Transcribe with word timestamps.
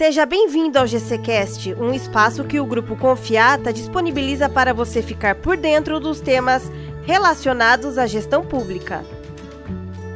Seja 0.00 0.24
bem-vindo 0.24 0.78
ao 0.78 0.86
GCcast, 0.86 1.74
um 1.74 1.92
espaço 1.92 2.48
que 2.48 2.58
o 2.58 2.64
grupo 2.64 2.96
Confiata 2.96 3.70
disponibiliza 3.70 4.48
para 4.48 4.72
você 4.72 5.02
ficar 5.02 5.34
por 5.34 5.58
dentro 5.58 6.00
dos 6.00 6.22
temas 6.22 6.62
relacionados 7.04 7.98
à 7.98 8.06
gestão 8.06 8.42
pública. 8.42 9.02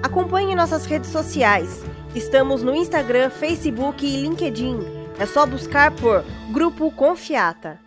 Acompanhe 0.02 0.54
nossas 0.54 0.86
redes 0.86 1.10
sociais. 1.10 1.82
Estamos 2.14 2.62
no 2.62 2.74
Instagram, 2.74 3.28
Facebook 3.28 4.06
e 4.06 4.22
LinkedIn. 4.22 4.78
É 5.20 5.26
só 5.26 5.44
buscar 5.44 5.94
por 5.94 6.24
Grupo 6.50 6.90
Confiata. 6.90 7.78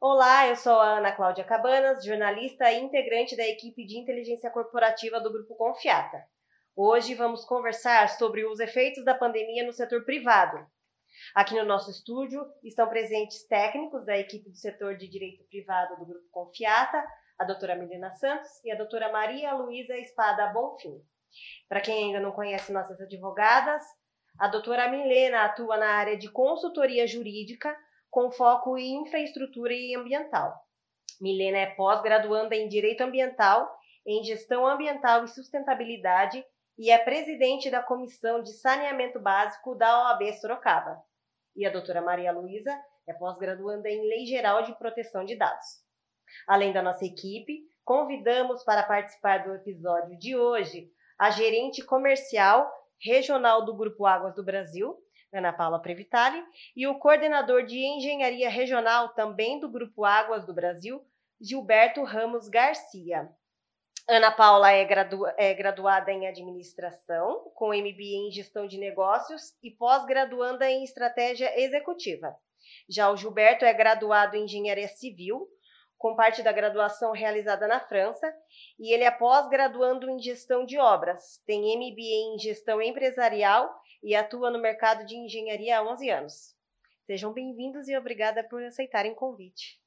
Olá, 0.00 0.48
eu 0.48 0.56
sou 0.56 0.80
a 0.80 0.98
Ana 0.98 1.12
Cláudia 1.12 1.44
Cabanas, 1.44 2.04
jornalista 2.04 2.68
e 2.72 2.80
integrante 2.80 3.36
da 3.36 3.46
equipe 3.46 3.86
de 3.86 3.96
inteligência 3.96 4.50
corporativa 4.50 5.20
do 5.20 5.32
Grupo 5.32 5.54
Confiata. 5.54 6.20
Hoje 6.74 7.14
vamos 7.14 7.44
conversar 7.44 8.08
sobre 8.08 8.44
os 8.44 8.58
efeitos 8.58 9.04
da 9.04 9.14
pandemia 9.14 9.64
no 9.64 9.72
setor 9.72 10.04
privado. 10.04 10.58
Aqui 11.34 11.54
no 11.54 11.64
nosso 11.64 11.90
estúdio 11.90 12.46
estão 12.62 12.86
presentes 12.86 13.42
técnicos 13.44 14.04
da 14.04 14.18
equipe 14.18 14.50
do 14.50 14.56
setor 14.56 14.96
de 14.96 15.08
direito 15.08 15.42
privado 15.44 15.96
do 15.96 16.04
Grupo 16.04 16.28
Confiata, 16.30 17.02
a 17.38 17.44
doutora 17.44 17.74
Milena 17.74 18.12
Santos 18.12 18.62
e 18.62 18.70
a 18.70 18.76
doutora 18.76 19.10
Maria 19.10 19.54
Luísa 19.54 19.96
Espada 19.96 20.48
Bonfim. 20.48 21.00
Para 21.70 21.80
quem 21.80 22.04
ainda 22.04 22.20
não 22.20 22.32
conhece 22.32 22.70
nossas 22.70 23.00
advogadas, 23.00 23.82
a 24.38 24.46
doutora 24.46 24.90
Milena 24.90 25.44
atua 25.44 25.78
na 25.78 25.94
área 25.94 26.18
de 26.18 26.30
consultoria 26.30 27.06
jurídica 27.06 27.74
com 28.10 28.30
foco 28.30 28.76
em 28.76 29.00
infraestrutura 29.00 29.72
e 29.72 29.94
ambiental. 29.94 30.54
Milena 31.18 31.58
é 31.58 31.66
pós-graduanda 31.74 32.54
em 32.54 32.68
Direito 32.68 33.00
Ambiental, 33.00 33.74
em 34.04 34.22
Gestão 34.22 34.66
Ambiental 34.66 35.24
e 35.24 35.28
Sustentabilidade 35.28 36.44
e 36.76 36.90
é 36.90 36.98
presidente 36.98 37.70
da 37.70 37.82
Comissão 37.82 38.42
de 38.42 38.52
Saneamento 38.52 39.18
Básico 39.18 39.74
da 39.74 40.10
OAB 40.10 40.30
Sorocaba. 40.34 41.02
E 41.54 41.66
a 41.66 41.70
doutora 41.70 42.00
Maria 42.00 42.32
Luísa 42.32 42.72
é 43.06 43.12
pós-graduanda 43.12 43.88
em 43.88 44.08
Lei 44.08 44.26
Geral 44.26 44.62
de 44.62 44.76
Proteção 44.78 45.24
de 45.24 45.36
Dados. 45.36 45.66
Além 46.46 46.72
da 46.72 46.82
nossa 46.82 47.04
equipe, 47.04 47.60
convidamos 47.84 48.64
para 48.64 48.82
participar 48.82 49.44
do 49.44 49.54
episódio 49.54 50.18
de 50.18 50.36
hoje 50.36 50.90
a 51.18 51.30
gerente 51.30 51.84
comercial 51.84 52.70
regional 53.00 53.64
do 53.64 53.76
Grupo 53.76 54.06
Águas 54.06 54.34
do 54.34 54.44
Brasil, 54.44 54.96
Ana 55.32 55.52
Paula 55.52 55.80
Previtali, 55.80 56.42
e 56.76 56.86
o 56.86 56.98
coordenador 56.98 57.64
de 57.64 57.78
engenharia 57.78 58.48
regional 58.48 59.10
também 59.14 59.58
do 59.58 59.70
Grupo 59.70 60.04
Águas 60.04 60.46
do 60.46 60.54
Brasil, 60.54 61.04
Gilberto 61.40 62.04
Ramos 62.04 62.48
Garcia. 62.48 63.28
Ana 64.08 64.32
Paula 64.32 64.72
é, 64.72 64.86
é, 65.38 65.54
graduada 65.54 66.10
em 66.10 66.26
administração, 66.26 67.52
com 67.54 67.68
MBA 67.68 68.26
em 68.26 68.32
gestão 68.32 68.66
de 68.66 68.76
negócios 68.76 69.54
e 69.62 69.70
pós-graduanda 69.70 70.68
em 70.68 70.82
estratégia 70.82 71.52
executiva. 71.60 72.36
Já 72.88 73.10
o 73.10 73.16
Gilberto 73.16 73.64
é 73.64 73.72
graduado 73.72 74.36
em 74.36 74.44
engenharia 74.44 74.88
civil, 74.88 75.46
com 75.96 76.16
parte 76.16 76.42
da 76.42 76.50
graduação 76.50 77.12
realizada 77.12 77.68
na 77.68 77.78
França, 77.78 78.26
e 78.76 78.92
ele 78.92 79.04
é 79.04 79.10
pós-graduando 79.10 80.10
em 80.10 80.18
gestão 80.18 80.66
de 80.66 80.78
obras. 80.78 81.40
Tem 81.46 81.60
MBA 81.60 82.34
em 82.34 82.38
gestão 82.40 82.82
empresarial 82.82 83.72
e 84.02 84.16
atua 84.16 84.50
no 84.50 84.60
mercado 84.60 85.06
de 85.06 85.16
engenharia 85.16 85.78
há 85.78 85.92
11 85.92 86.10
anos. 86.10 86.34
Sejam 87.06 87.32
bem-vindos 87.32 87.86
e 87.88 87.96
obrigada 87.96 88.42
por 88.42 88.62
aceitarem 88.64 89.12
o 89.12 89.16
convite. 89.16 89.81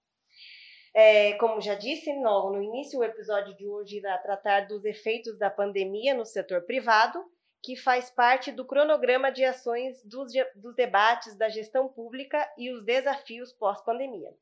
É, 0.98 1.34
como 1.34 1.60
já 1.60 1.76
disse 1.76 2.14
no, 2.14 2.52
no 2.52 2.64
início, 2.64 2.98
o 2.98 3.04
episódio 3.04 3.54
de 3.58 3.68
hoje 3.68 3.98
irá 3.98 4.18
tratar 4.18 4.62
dos 4.62 4.86
efeitos 4.86 5.38
da 5.38 5.50
pandemia 5.50 6.14
no 6.14 6.26
setor 6.26 6.62
privado, 6.62 7.22
que 7.62 7.76
faz 7.76 8.10
parte 8.10 8.50
do 8.50 8.64
cronograma 8.64 9.30
de 9.30 9.44
ações 9.44 10.02
dos, 10.06 10.32
dos 10.56 10.74
debates 10.74 11.38
da 11.38 11.50
gestão 11.50 11.90
pública 11.90 12.50
e 12.58 12.72
os 12.72 12.86
desafios 12.86 13.52
pós-pandemia. 13.52 14.34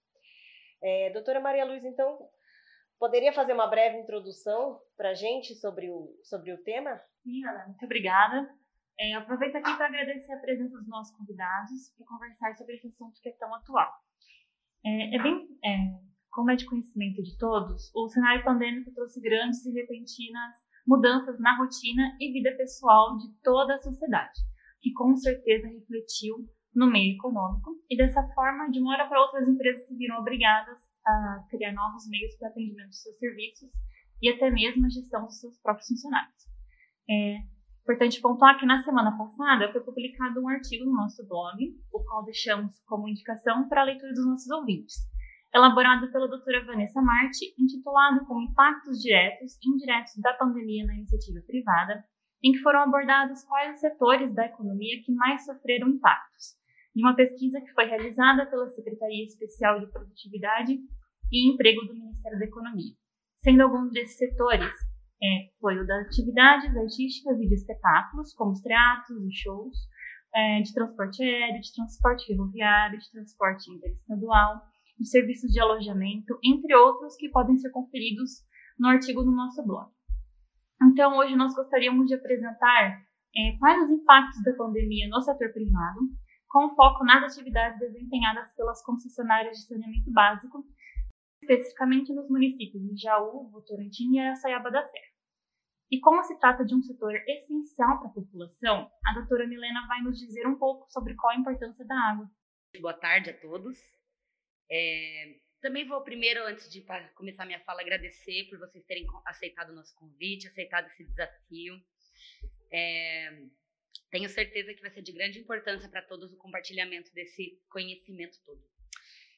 É, 0.79 1.09
doutora 1.09 1.39
Maria 1.39 1.65
Luz, 1.65 1.83
então, 1.83 2.19
poderia 2.99 3.33
fazer 3.33 3.53
uma 3.53 3.65
breve 3.65 3.97
introdução 3.97 4.79
para 4.95 5.09
a 5.09 5.13
gente 5.15 5.55
sobre 5.55 5.89
o, 5.89 6.15
sobre 6.21 6.53
o 6.53 6.61
tema? 6.61 7.01
Sim, 7.23 7.43
Ana, 7.47 7.65
muito 7.65 7.83
obrigada. 7.83 8.47
É, 8.99 9.15
aproveito 9.15 9.55
aqui 9.55 9.75
para 9.75 9.87
agradecer 9.87 10.33
a 10.33 10.39
presença 10.39 10.77
dos 10.77 10.87
nossos 10.87 11.15
convidados 11.15 11.71
e 11.99 12.05
conversar 12.05 12.55
sobre 12.55 12.75
esse 12.75 12.85
assunto 12.85 13.19
que 13.23 13.29
é 13.29 13.33
tão 13.39 13.55
atual. 13.55 13.91
É, 14.85 15.15
é 15.15 15.23
bem, 15.23 15.47
é, 15.65 16.12
como 16.33 16.49
é 16.49 16.55
de 16.55 16.65
conhecimento 16.65 17.21
de 17.21 17.37
todos, 17.37 17.91
o 17.95 18.09
cenário 18.09 18.43
pandêmico 18.43 18.91
trouxe 18.93 19.21
grandes 19.21 19.63
e 19.65 19.71
repentinas 19.71 20.55
mudanças 20.85 21.39
na 21.39 21.55
rotina 21.57 22.17
e 22.19 22.33
vida 22.33 22.51
pessoal 22.57 23.15
de 23.17 23.31
toda 23.43 23.75
a 23.75 23.81
sociedade, 23.81 24.41
que 24.81 24.91
com 24.93 25.15
certeza 25.15 25.67
refletiu 25.67 26.35
no 26.75 26.89
meio 26.91 27.13
econômico, 27.13 27.79
e 27.87 27.95
dessa 27.95 28.27
forma, 28.33 28.69
de 28.71 28.79
uma 28.79 28.93
hora 28.93 29.07
para 29.07 29.21
outra, 29.21 29.41
as 29.41 29.47
empresas 29.47 29.87
se 29.87 29.95
viram 29.95 30.19
obrigadas 30.19 30.79
a 31.05 31.45
criar 31.51 31.71
novos 31.71 32.09
meios 32.09 32.35
para 32.37 32.49
atendimento 32.49 32.87
dos 32.87 33.01
seus 33.01 33.17
serviços 33.19 33.69
e 34.19 34.29
até 34.29 34.49
mesmo 34.49 34.87
a 34.87 34.89
gestão 34.89 35.25
dos 35.25 35.39
seus 35.39 35.61
próprios 35.61 35.87
funcionários. 35.87 36.47
É 37.07 37.37
importante 37.83 38.19
pontuar 38.21 38.59
que 38.59 38.65
na 38.65 38.81
semana 38.81 39.15
passada 39.15 39.71
foi 39.71 39.81
publicado 39.81 40.41
um 40.41 40.49
artigo 40.49 40.85
no 40.85 40.93
nosso 40.93 41.23
blog, 41.27 41.63
o 41.91 42.03
qual 42.03 42.23
deixamos 42.23 42.79
como 42.85 43.07
indicação 43.07 43.69
para 43.69 43.81
a 43.81 43.85
leitura 43.85 44.13
dos 44.13 44.25
nossos 44.25 44.49
ouvintes 44.49 45.12
elaborado 45.53 46.11
pela 46.11 46.27
doutora 46.27 46.65
Vanessa 46.65 47.01
Marti, 47.01 47.53
intitulado 47.59 48.25
como 48.25 48.41
Impactos 48.41 48.99
Diretos 48.99 49.57
e 49.63 49.69
Indiretos 49.69 50.13
da 50.17 50.33
Pandemia 50.33 50.85
na 50.85 50.95
Iniciativa 50.95 51.41
Privada, 51.45 52.03
em 52.43 52.51
que 52.51 52.59
foram 52.59 52.81
abordados 52.81 53.43
quais 53.43 53.75
os 53.75 53.79
setores 53.79 54.33
da 54.33 54.45
economia 54.45 55.01
que 55.03 55.13
mais 55.13 55.45
sofreram 55.45 55.89
impactos, 55.89 56.55
de 56.95 57.03
uma 57.03 57.15
pesquisa 57.15 57.61
que 57.61 57.71
foi 57.73 57.85
realizada 57.85 58.45
pela 58.47 58.69
Secretaria 58.71 59.23
Especial 59.23 59.79
de 59.79 59.91
Produtividade 59.91 60.77
e 61.31 61.53
Emprego 61.53 61.85
do 61.85 61.93
Ministério 61.93 62.39
da 62.39 62.45
Economia. 62.45 62.93
Sendo 63.43 63.61
alguns 63.61 63.91
desses 63.91 64.17
setores 64.17 64.73
é, 65.21 65.49
foi 65.59 65.79
o 65.79 65.85
das 65.85 66.07
atividades 66.07 66.75
artísticas 66.75 67.39
e 67.39 67.47
de 67.47 67.53
espetáculos, 67.53 68.33
como 68.33 68.51
os 68.51 68.61
teatros 68.61 69.23
e 69.23 69.31
shows, 69.31 69.77
é, 70.35 70.61
de 70.61 70.73
transporte 70.73 71.23
aéreo, 71.23 71.61
de 71.61 71.73
transporte 71.73 72.25
ferroviário, 72.25 72.99
de 72.99 73.11
transporte 73.11 73.71
interestadual, 73.71 74.61
de 74.97 75.07
serviços 75.07 75.51
de 75.51 75.59
alojamento, 75.59 76.37
entre 76.43 76.75
outros 76.75 77.15
que 77.15 77.29
podem 77.29 77.57
ser 77.57 77.71
conferidos 77.71 78.43
no 78.77 78.87
artigo 78.87 79.23
do 79.23 79.31
nosso 79.31 79.63
blog. 79.65 79.91
Então, 80.81 81.17
hoje 81.17 81.35
nós 81.35 81.55
gostaríamos 81.55 82.07
de 82.07 82.15
apresentar 82.15 83.03
é, 83.35 83.57
quais 83.57 83.83
os 83.83 83.89
impactos 83.89 84.43
da 84.43 84.53
pandemia 84.53 85.07
no 85.09 85.21
setor 85.21 85.51
privado, 85.51 85.99
com 86.47 86.75
foco 86.75 87.03
nas 87.03 87.23
atividades 87.23 87.79
desempenhadas 87.79 88.53
pelas 88.55 88.83
concessionárias 88.83 89.57
de 89.57 89.67
saneamento 89.67 90.11
básico, 90.11 90.63
especificamente 91.41 92.13
nos 92.13 92.29
municípios 92.29 92.83
de 92.83 93.01
Jaú, 93.01 93.49
Votorantim 93.49 94.13
e 94.13 94.19
Aracaiaba 94.19 94.69
da 94.69 94.83
Serra. 94.83 95.13
E 95.91 95.99
como 95.99 96.23
se 96.23 96.37
trata 96.39 96.65
de 96.65 96.73
um 96.75 96.81
setor 96.81 97.13
essencial 97.27 97.99
para 97.99 98.09
a 98.09 98.13
população, 98.13 98.89
a 99.05 99.13
doutora 99.13 99.47
Milena 99.47 99.85
vai 99.87 100.01
nos 100.01 100.17
dizer 100.17 100.47
um 100.47 100.55
pouco 100.55 100.85
sobre 100.91 101.15
qual 101.15 101.33
a 101.33 101.39
importância 101.39 101.85
da 101.85 101.95
água. 102.11 102.29
Boa 102.81 102.93
tarde 102.93 103.29
a 103.29 103.39
todos. 103.39 103.77
É, 104.75 105.35
também 105.61 105.87
vou 105.87 106.03
primeiro, 106.03 106.43
antes 106.45 106.67
de 106.67 106.83
começar 107.13 107.45
minha 107.45 107.59
fala, 107.59 107.81
agradecer 107.81 108.49
por 108.49 108.57
vocês 108.57 108.83
terem 108.85 109.05
aceitado 109.23 109.69
o 109.69 109.75
nosso 109.75 109.93
convite, 109.95 110.47
aceitado 110.47 110.87
esse 110.87 111.03
desafio. 111.03 111.79
É, 112.71 113.45
tenho 114.09 114.27
certeza 114.27 114.73
que 114.73 114.81
vai 114.81 114.89
ser 114.89 115.03
de 115.03 115.11
grande 115.11 115.39
importância 115.39 115.87
para 115.87 116.01
todos 116.01 116.33
o 116.33 116.37
compartilhamento 116.37 117.13
desse 117.13 117.61
conhecimento 117.69 118.39
todo. 118.43 118.67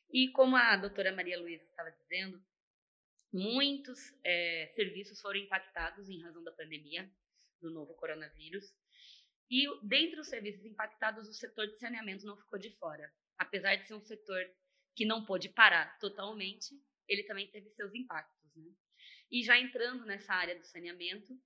E 0.10 0.30
como 0.32 0.56
a 0.56 0.78
doutora 0.78 1.14
Maria 1.14 1.38
Luísa 1.38 1.66
estava 1.66 1.92
dizendo, 1.92 2.42
muitos 3.34 4.00
é, 4.24 4.72
serviços 4.74 5.20
foram 5.20 5.42
impactados 5.42 6.08
em 6.10 6.22
razão 6.22 6.46
da 6.46 6.54
pandemia 6.54 7.12
do 7.62 7.70
novo 7.70 7.94
coronavírus. 7.96 8.74
E 9.52 9.66
dentre 9.86 10.18
os 10.18 10.30
serviços 10.30 10.66
impactados, 10.66 11.28
o 11.28 11.34
setor 11.34 11.68
de 11.68 11.78
saneamento 11.78 12.26
não 12.26 12.38
ficou 12.38 12.58
de 12.58 12.70
fora. 12.78 13.12
Apesar 13.38 13.76
de 13.76 13.86
ser 13.86 13.96
um 13.96 14.02
setor 14.02 14.42
que 14.96 15.06
não 15.06 15.26
pôde 15.26 15.50
parar 15.50 15.98
totalmente, 16.00 16.74
ele 17.08 17.24
também 17.24 17.48
teve 17.48 17.70
seus 17.72 17.94
impactos. 17.94 18.56
Né? 18.56 18.72
E 19.32 19.44
já 19.44 19.60
entrando 19.60 20.06
nessa 20.06 20.34
área 20.34 20.58
do 20.58 20.66
saneamento, 20.66 21.38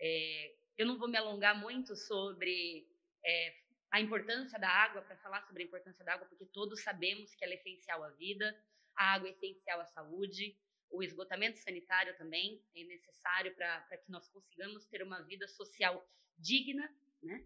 é, 0.00 0.54
eu 0.78 0.86
não 0.86 0.98
vou 0.98 1.08
me 1.08 1.16
alongar 1.16 1.58
muito 1.58 1.96
sobre 1.96 2.86
é, 3.24 3.56
a 3.90 4.00
importância 4.00 4.58
da 4.58 4.68
água, 4.68 5.02
para 5.02 5.16
falar 5.16 5.42
sobre 5.42 5.62
a 5.62 5.66
importância 5.66 6.04
da 6.04 6.14
água, 6.14 6.26
porque 6.28 6.46
todos 6.46 6.82
sabemos 6.82 7.34
que 7.34 7.44
ela 7.44 7.54
é 7.54 7.56
essencial 7.56 8.02
à 8.04 8.10
vida, 8.10 8.56
a 8.94 9.14
água 9.14 9.28
é 9.28 9.32
essencial 9.32 9.80
à 9.80 9.86
saúde, 9.86 10.56
o 10.90 11.02
esgotamento 11.02 11.58
sanitário 11.58 12.16
também 12.16 12.62
é 12.74 12.84
necessário 12.84 13.54
para 13.54 13.96
que 13.98 14.10
nós 14.10 14.28
consigamos 14.28 14.86
ter 14.86 15.02
uma 15.02 15.20
vida 15.22 15.48
social 15.48 16.06
digna, 16.38 16.88
né? 17.22 17.44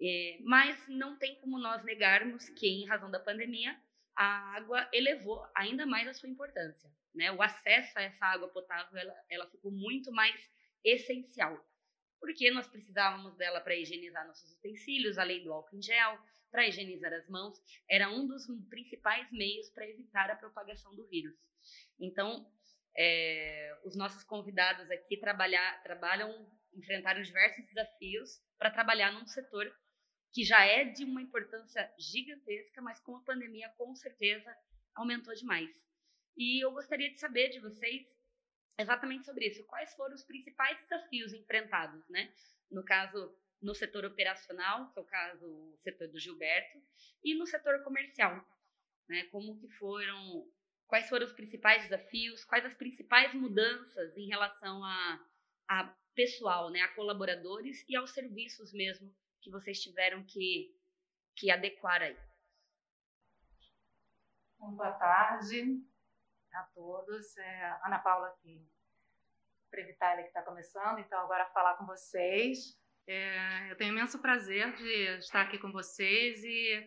É, 0.00 0.38
mas 0.42 0.86
não 0.88 1.18
tem 1.18 1.40
como 1.40 1.58
nós 1.58 1.82
negarmos 1.82 2.48
que, 2.50 2.68
em 2.68 2.86
razão 2.86 3.10
da 3.10 3.18
pandemia, 3.18 3.80
a 4.18 4.56
água 4.56 4.88
elevou 4.92 5.48
ainda 5.54 5.86
mais 5.86 6.08
a 6.08 6.12
sua 6.12 6.28
importância. 6.28 6.90
Né? 7.14 7.30
O 7.30 7.40
acesso 7.40 7.96
a 7.96 8.02
essa 8.02 8.26
água 8.26 8.48
potável 8.48 8.98
ela, 8.98 9.14
ela 9.30 9.48
ficou 9.48 9.70
muito 9.70 10.10
mais 10.10 10.34
essencial, 10.84 11.56
porque 12.18 12.50
nós 12.50 12.66
precisávamos 12.66 13.36
dela 13.36 13.60
para 13.60 13.76
higienizar 13.76 14.26
nossos 14.26 14.50
utensílios, 14.54 15.18
além 15.18 15.44
do 15.44 15.52
álcool 15.52 15.76
em 15.76 15.82
gel, 15.82 16.18
para 16.50 16.66
higienizar 16.66 17.12
as 17.12 17.28
mãos, 17.28 17.56
era 17.88 18.10
um 18.10 18.26
dos 18.26 18.44
principais 18.68 19.30
meios 19.30 19.70
para 19.70 19.88
evitar 19.88 20.28
a 20.30 20.36
propagação 20.36 20.96
do 20.96 21.06
vírus. 21.06 21.36
Então, 22.00 22.50
é, 22.96 23.78
os 23.84 23.96
nossos 23.96 24.24
convidados 24.24 24.90
aqui 24.90 25.16
trabalham, 25.16 26.50
enfrentaram 26.74 27.22
diversos 27.22 27.64
desafios 27.66 28.40
para 28.58 28.72
trabalhar 28.72 29.12
num 29.12 29.26
setor 29.26 29.72
que 30.32 30.44
já 30.44 30.64
é 30.64 30.84
de 30.84 31.04
uma 31.04 31.22
importância 31.22 31.92
gigantesca, 31.98 32.82
mas 32.82 33.00
com 33.00 33.16
a 33.16 33.22
pandemia, 33.22 33.68
com 33.76 33.94
certeza, 33.94 34.54
aumentou 34.94 35.34
demais. 35.34 35.70
E 36.36 36.62
eu 36.64 36.70
gostaria 36.72 37.10
de 37.10 37.18
saber 37.18 37.48
de 37.48 37.60
vocês 37.60 38.06
exatamente 38.78 39.24
sobre 39.24 39.46
isso. 39.46 39.64
Quais 39.64 39.94
foram 39.94 40.14
os 40.14 40.24
principais 40.24 40.78
desafios 40.82 41.32
enfrentados, 41.32 42.08
né? 42.08 42.32
No 42.70 42.84
caso, 42.84 43.34
no 43.60 43.74
setor 43.74 44.04
operacional, 44.04 44.92
que 44.92 44.98
é 44.98 45.02
o 45.02 45.06
caso, 45.06 45.46
o 45.46 45.76
setor 45.82 46.08
do 46.08 46.18
Gilberto, 46.18 46.80
e 47.24 47.34
no 47.34 47.46
setor 47.46 47.82
comercial, 47.82 48.46
né? 49.08 49.24
Como 49.32 49.58
que 49.58 49.68
foram, 49.68 50.48
quais 50.86 51.08
foram 51.08 51.26
os 51.26 51.32
principais 51.32 51.82
desafios, 51.82 52.44
quais 52.44 52.64
as 52.64 52.74
principais 52.74 53.34
mudanças 53.34 54.16
em 54.16 54.28
relação 54.28 54.84
a, 54.84 55.26
a 55.68 55.96
pessoal, 56.14 56.70
né? 56.70 56.82
A 56.82 56.94
colaboradores 56.94 57.84
e 57.88 57.96
aos 57.96 58.12
serviços 58.12 58.72
mesmo 58.72 59.12
que 59.48 59.50
vocês 59.50 59.80
tiveram 59.80 60.22
que, 60.24 60.76
que 61.34 61.50
adequar 61.50 62.02
aí. 62.02 62.16
Bom, 64.58 64.72
boa 64.72 64.92
tarde 64.92 65.82
a 66.52 66.62
todos. 66.74 67.36
É 67.38 67.78
Ana 67.82 67.98
Paula 67.98 68.28
aqui, 68.28 68.68
Previtália, 69.70 70.22
que 70.22 70.28
está 70.28 70.42
começando, 70.42 70.98
então 70.98 71.18
agora 71.20 71.46
falar 71.46 71.76
com 71.76 71.86
vocês. 71.86 72.78
É, 73.06 73.70
eu 73.70 73.76
tenho 73.76 73.94
imenso 73.94 74.20
prazer 74.20 74.70
de 74.76 75.18
estar 75.18 75.40
aqui 75.40 75.58
com 75.58 75.72
vocês 75.72 76.44
e 76.44 76.86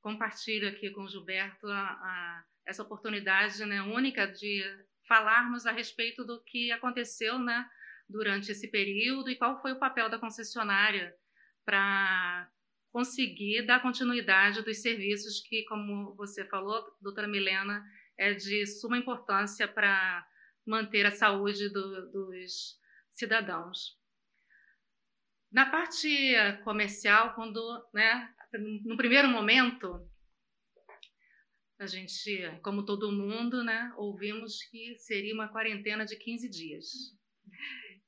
compartilho 0.00 0.68
aqui 0.68 0.92
com 0.92 1.02
o 1.02 1.08
Gilberto 1.08 1.66
a, 1.66 1.80
a, 1.80 2.44
essa 2.64 2.84
oportunidade 2.84 3.64
né, 3.66 3.82
única 3.82 4.24
de 4.24 4.62
falarmos 5.08 5.66
a 5.66 5.72
respeito 5.72 6.24
do 6.24 6.40
que 6.44 6.70
aconteceu 6.70 7.40
né, 7.40 7.68
durante 8.08 8.52
esse 8.52 8.70
período 8.70 9.28
e 9.30 9.36
qual 9.36 9.60
foi 9.60 9.72
o 9.72 9.80
papel 9.80 10.08
da 10.08 10.18
concessionária 10.18 11.12
para 11.68 12.50
conseguir 12.90 13.60
dar 13.66 13.82
continuidade 13.82 14.62
dos 14.62 14.78
serviços 14.78 15.42
que, 15.42 15.64
como 15.64 16.14
você 16.14 16.46
falou, 16.46 16.82
doutora 16.98 17.28
Milena, 17.28 17.84
é 18.16 18.32
de 18.32 18.66
suma 18.66 18.96
importância 18.96 19.68
para 19.68 20.26
manter 20.66 21.04
a 21.04 21.10
saúde 21.10 21.68
do, 21.68 22.10
dos 22.10 22.80
cidadãos. 23.12 23.98
Na 25.52 25.68
parte 25.68 26.08
comercial, 26.64 27.34
quando, 27.34 27.60
né, 27.92 28.34
no 28.86 28.96
primeiro 28.96 29.28
momento, 29.28 30.10
a 31.78 31.86
gente, 31.86 32.50
como 32.62 32.82
todo 32.82 33.12
mundo, 33.12 33.62
né, 33.62 33.92
ouvimos 33.98 34.64
que 34.70 34.96
seria 34.96 35.34
uma 35.34 35.48
quarentena 35.48 36.06
de 36.06 36.16
15 36.16 36.48
dias 36.48 36.86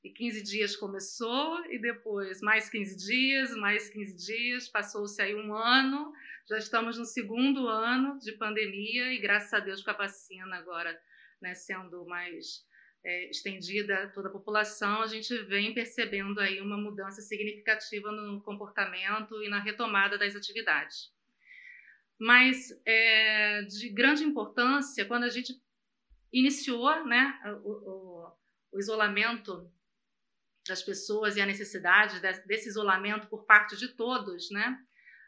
e 0.03 0.09
15 0.09 0.43
dias 0.43 0.75
começou, 0.75 1.63
e 1.65 1.79
depois 1.79 2.41
mais 2.41 2.69
15 2.69 2.97
dias, 2.97 3.55
mais 3.55 3.89
15 3.89 4.15
dias, 4.15 4.67
passou-se 4.67 5.21
aí 5.21 5.35
um 5.35 5.53
ano, 5.53 6.11
já 6.49 6.57
estamos 6.57 6.97
no 6.97 7.05
segundo 7.05 7.67
ano 7.67 8.17
de 8.19 8.31
pandemia, 8.33 9.13
e 9.13 9.19
graças 9.19 9.53
a 9.53 9.59
Deus 9.59 9.83
com 9.83 9.91
a 9.91 9.97
vacina 9.97 10.55
agora 10.55 10.99
né, 11.41 11.53
sendo 11.55 12.05
mais 12.05 12.65
é, 13.03 13.29
estendida 13.29 14.03
a 14.03 14.09
toda 14.09 14.29
a 14.29 14.31
população, 14.31 15.01
a 15.01 15.07
gente 15.07 15.35
vem 15.43 15.73
percebendo 15.73 16.39
aí 16.39 16.61
uma 16.61 16.77
mudança 16.77 17.21
significativa 17.21 18.11
no 18.11 18.41
comportamento 18.41 19.43
e 19.43 19.49
na 19.49 19.59
retomada 19.59 20.17
das 20.17 20.35
atividades. 20.35 21.11
Mas 22.19 22.69
é, 22.85 23.63
de 23.63 23.89
grande 23.89 24.23
importância, 24.23 25.05
quando 25.05 25.23
a 25.23 25.29
gente 25.29 25.59
iniciou 26.31 27.03
né, 27.05 27.39
o, 27.63 27.71
o, 27.71 28.31
o 28.73 28.79
isolamento 28.79 29.69
das 30.67 30.83
pessoas 30.83 31.35
e 31.35 31.41
a 31.41 31.45
necessidade 31.45 32.19
desse 32.45 32.69
isolamento 32.69 33.27
por 33.27 33.45
parte 33.45 33.75
de 33.77 33.89
todos, 33.89 34.49
né? 34.51 34.77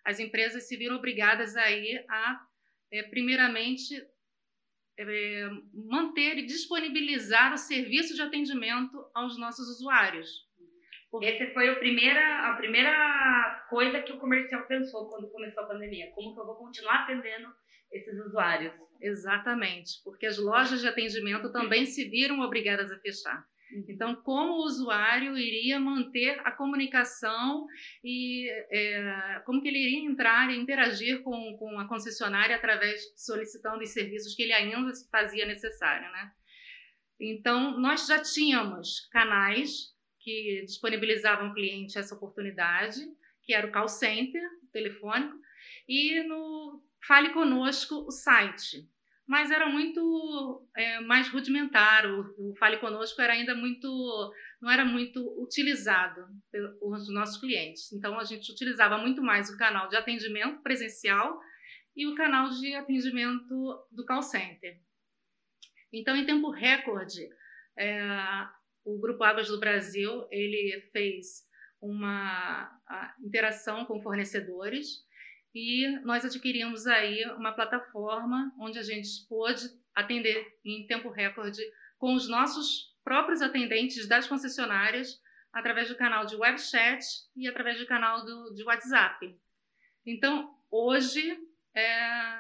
As 0.05 0.19
empresas 0.19 0.67
se 0.67 0.77
viram 0.77 0.95
obrigadas 0.95 1.55
aí 1.55 2.03
a, 2.09 2.45
é, 2.91 3.03
primeiramente, 3.03 3.95
é, 4.97 5.49
manter 5.73 6.37
e 6.37 6.45
disponibilizar 6.45 7.53
o 7.53 7.57
serviço 7.57 8.13
de 8.13 8.21
atendimento 8.21 9.03
aos 9.13 9.37
nossos 9.39 9.67
usuários. 9.69 10.29
Essa 11.21 11.53
foi 11.53 11.69
a 11.69 11.75
primeira, 11.75 12.51
a 12.51 12.55
primeira 12.55 13.65
coisa 13.69 14.01
que 14.01 14.11
o 14.11 14.19
comercial 14.19 14.65
pensou 14.65 15.07
quando 15.09 15.29
começou 15.29 15.63
a 15.63 15.67
pandemia. 15.67 16.11
Como 16.11 16.33
que 16.33 16.41
eu 16.41 16.45
vou 16.45 16.55
continuar 16.55 17.03
atendendo 17.03 17.53
esses 17.91 18.19
usuários? 18.25 18.73
Exatamente, 18.99 20.01
porque 20.03 20.25
as 20.25 20.37
lojas 20.39 20.81
de 20.81 20.87
atendimento 20.87 21.51
também 21.51 21.85
se 21.85 22.09
viram 22.09 22.39
obrigadas 22.39 22.91
a 22.91 22.99
fechar. 22.99 23.45
Então, 23.87 24.15
como 24.15 24.53
o 24.53 24.65
usuário 24.65 25.37
iria 25.37 25.79
manter 25.79 26.39
a 26.45 26.51
comunicação 26.51 27.65
e 28.03 28.49
é, 28.69 29.41
como 29.45 29.61
que 29.61 29.67
ele 29.67 29.79
iria 29.79 30.09
entrar 30.09 30.51
e 30.51 30.57
interagir 30.57 31.21
com, 31.23 31.57
com 31.57 31.79
a 31.79 31.87
concessionária 31.87 32.55
através 32.55 33.01
solicitando 33.15 33.81
os 33.81 33.89
serviços 33.89 34.35
que 34.35 34.43
ele 34.43 34.53
ainda 34.53 34.91
fazia 35.11 35.45
necessário, 35.45 36.11
né? 36.11 36.31
Então, 37.19 37.79
nós 37.79 38.07
já 38.07 38.21
tínhamos 38.21 39.07
canais 39.11 39.93
que 40.19 40.63
disponibilizavam 40.65 41.47
ao 41.47 41.53
cliente 41.53 41.97
essa 41.97 42.15
oportunidade, 42.15 42.99
que 43.43 43.53
era 43.53 43.67
o 43.67 43.71
call 43.71 43.87
center 43.87 44.41
telefônico, 44.71 45.35
e 45.87 46.23
no 46.23 46.81
Fale 47.05 47.31
Conosco, 47.31 47.95
o 48.07 48.11
site 48.11 48.87
mas 49.27 49.51
era 49.51 49.67
muito 49.67 50.67
é, 50.75 50.99
mais 51.01 51.29
rudimentar. 51.29 52.05
O, 52.05 52.51
o, 52.51 52.55
Fale 52.57 52.77
Conosco 52.77 53.21
era 53.21 53.33
ainda 53.33 53.55
muito, 53.55 54.33
não 54.61 54.69
era 54.69 54.83
muito 54.83 55.21
utilizado 55.41 56.27
pelos 56.51 57.11
nossos 57.13 57.39
clientes. 57.39 57.91
Então 57.93 58.19
a 58.19 58.23
gente 58.23 58.51
utilizava 58.51 58.97
muito 58.97 59.21
mais 59.21 59.49
o 59.49 59.57
canal 59.57 59.87
de 59.87 59.95
atendimento 59.95 60.61
presencial 60.61 61.39
e 61.95 62.07
o 62.07 62.15
canal 62.15 62.49
de 62.49 62.73
atendimento 62.75 63.87
do 63.91 64.05
call 64.05 64.21
center. 64.21 64.79
Então, 65.91 66.15
em 66.15 66.25
tempo 66.25 66.49
recorde, 66.49 67.29
é, 67.77 68.01
o 68.83 68.99
Grupo 68.99 69.23
Águas 69.23 69.47
do 69.47 69.59
Brasil 69.59 70.27
ele 70.31 70.81
fez 70.91 71.43
uma 71.79 72.71
interação 73.23 73.85
com 73.85 74.01
fornecedores 74.01 75.03
e 75.53 75.87
nós 76.03 76.25
adquirimos 76.25 76.87
aí 76.87 77.23
uma 77.37 77.53
plataforma 77.53 78.51
onde 78.59 78.79
a 78.79 78.83
gente 78.83 79.07
pôde 79.29 79.69
atender 79.93 80.57
em 80.65 80.87
tempo 80.87 81.09
recorde 81.09 81.61
com 81.97 82.15
os 82.15 82.27
nossos 82.27 82.91
próprios 83.03 83.41
atendentes 83.41 84.07
das 84.07 84.27
concessionárias 84.27 85.21
através 85.51 85.89
do 85.89 85.95
canal 85.95 86.25
de 86.25 86.35
web 86.35 86.59
chat 86.59 87.03
e 87.35 87.47
através 87.47 87.77
do 87.77 87.85
canal 87.85 88.25
do, 88.25 88.53
de 88.55 88.63
WhatsApp. 88.63 89.37
Então, 90.05 90.57
hoje, 90.71 91.39
é, 91.75 92.39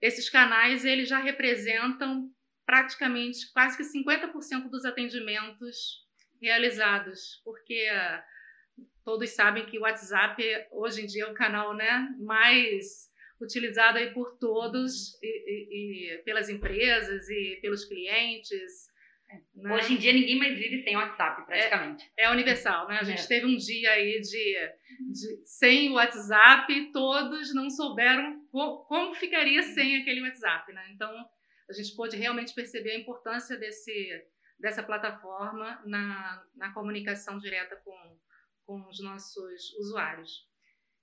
esses 0.00 0.28
canais 0.28 0.84
eles 0.84 1.08
já 1.08 1.18
representam 1.18 2.30
praticamente 2.64 3.50
quase 3.52 3.76
que 3.76 3.84
50% 3.84 4.68
dos 4.68 4.84
atendimentos 4.84 6.04
realizados, 6.40 7.40
porque 7.44 7.88
todos 9.04 9.30
sabem 9.30 9.66
que 9.66 9.78
o 9.78 9.82
WhatsApp 9.82 10.42
hoje 10.72 11.02
em 11.02 11.06
dia 11.06 11.24
é 11.24 11.30
o 11.30 11.34
canal 11.34 11.74
né, 11.74 12.08
mais 12.18 13.10
utilizado 13.40 13.98
aí 13.98 14.12
por 14.12 14.36
todos 14.38 15.18
e, 15.22 15.26
e, 15.26 16.14
e 16.14 16.18
pelas 16.18 16.48
empresas 16.48 17.28
e 17.28 17.58
pelos 17.60 17.84
clientes. 17.84 18.90
Né? 19.54 19.74
Hoje 19.74 19.94
em 19.94 19.96
dia 19.96 20.12
ninguém 20.12 20.38
mais 20.38 20.58
vive 20.58 20.82
sem 20.82 20.96
WhatsApp, 20.96 21.44
praticamente. 21.44 22.10
É, 22.16 22.24
é 22.24 22.30
universal, 22.30 22.88
né? 22.88 22.98
A 23.00 23.04
gente 23.04 23.22
é. 23.22 23.26
teve 23.26 23.46
um 23.46 23.56
dia 23.56 23.90
aí 23.90 24.20
de, 24.20 24.54
de 25.12 25.42
sem 25.44 25.90
o 25.90 25.94
WhatsApp, 25.94 26.92
todos 26.92 27.54
não 27.54 27.68
souberam 27.68 28.40
como, 28.50 28.84
como 28.84 29.14
ficaria 29.14 29.62
sem 29.62 30.00
aquele 30.00 30.22
WhatsApp, 30.22 30.72
né? 30.72 30.90
Então 30.92 31.12
a 31.68 31.72
gente 31.72 31.94
pôde 31.96 32.16
realmente 32.16 32.54
perceber 32.54 32.92
a 32.92 32.98
importância 32.98 33.56
desse 33.56 33.92
dessa 34.58 34.82
plataforma 34.82 35.82
na, 35.84 36.42
na 36.54 36.72
comunicação 36.72 37.38
direta 37.38 37.76
com, 37.84 37.92
com 38.66 38.86
os 38.88 39.02
nossos 39.02 39.72
usuários. 39.78 40.44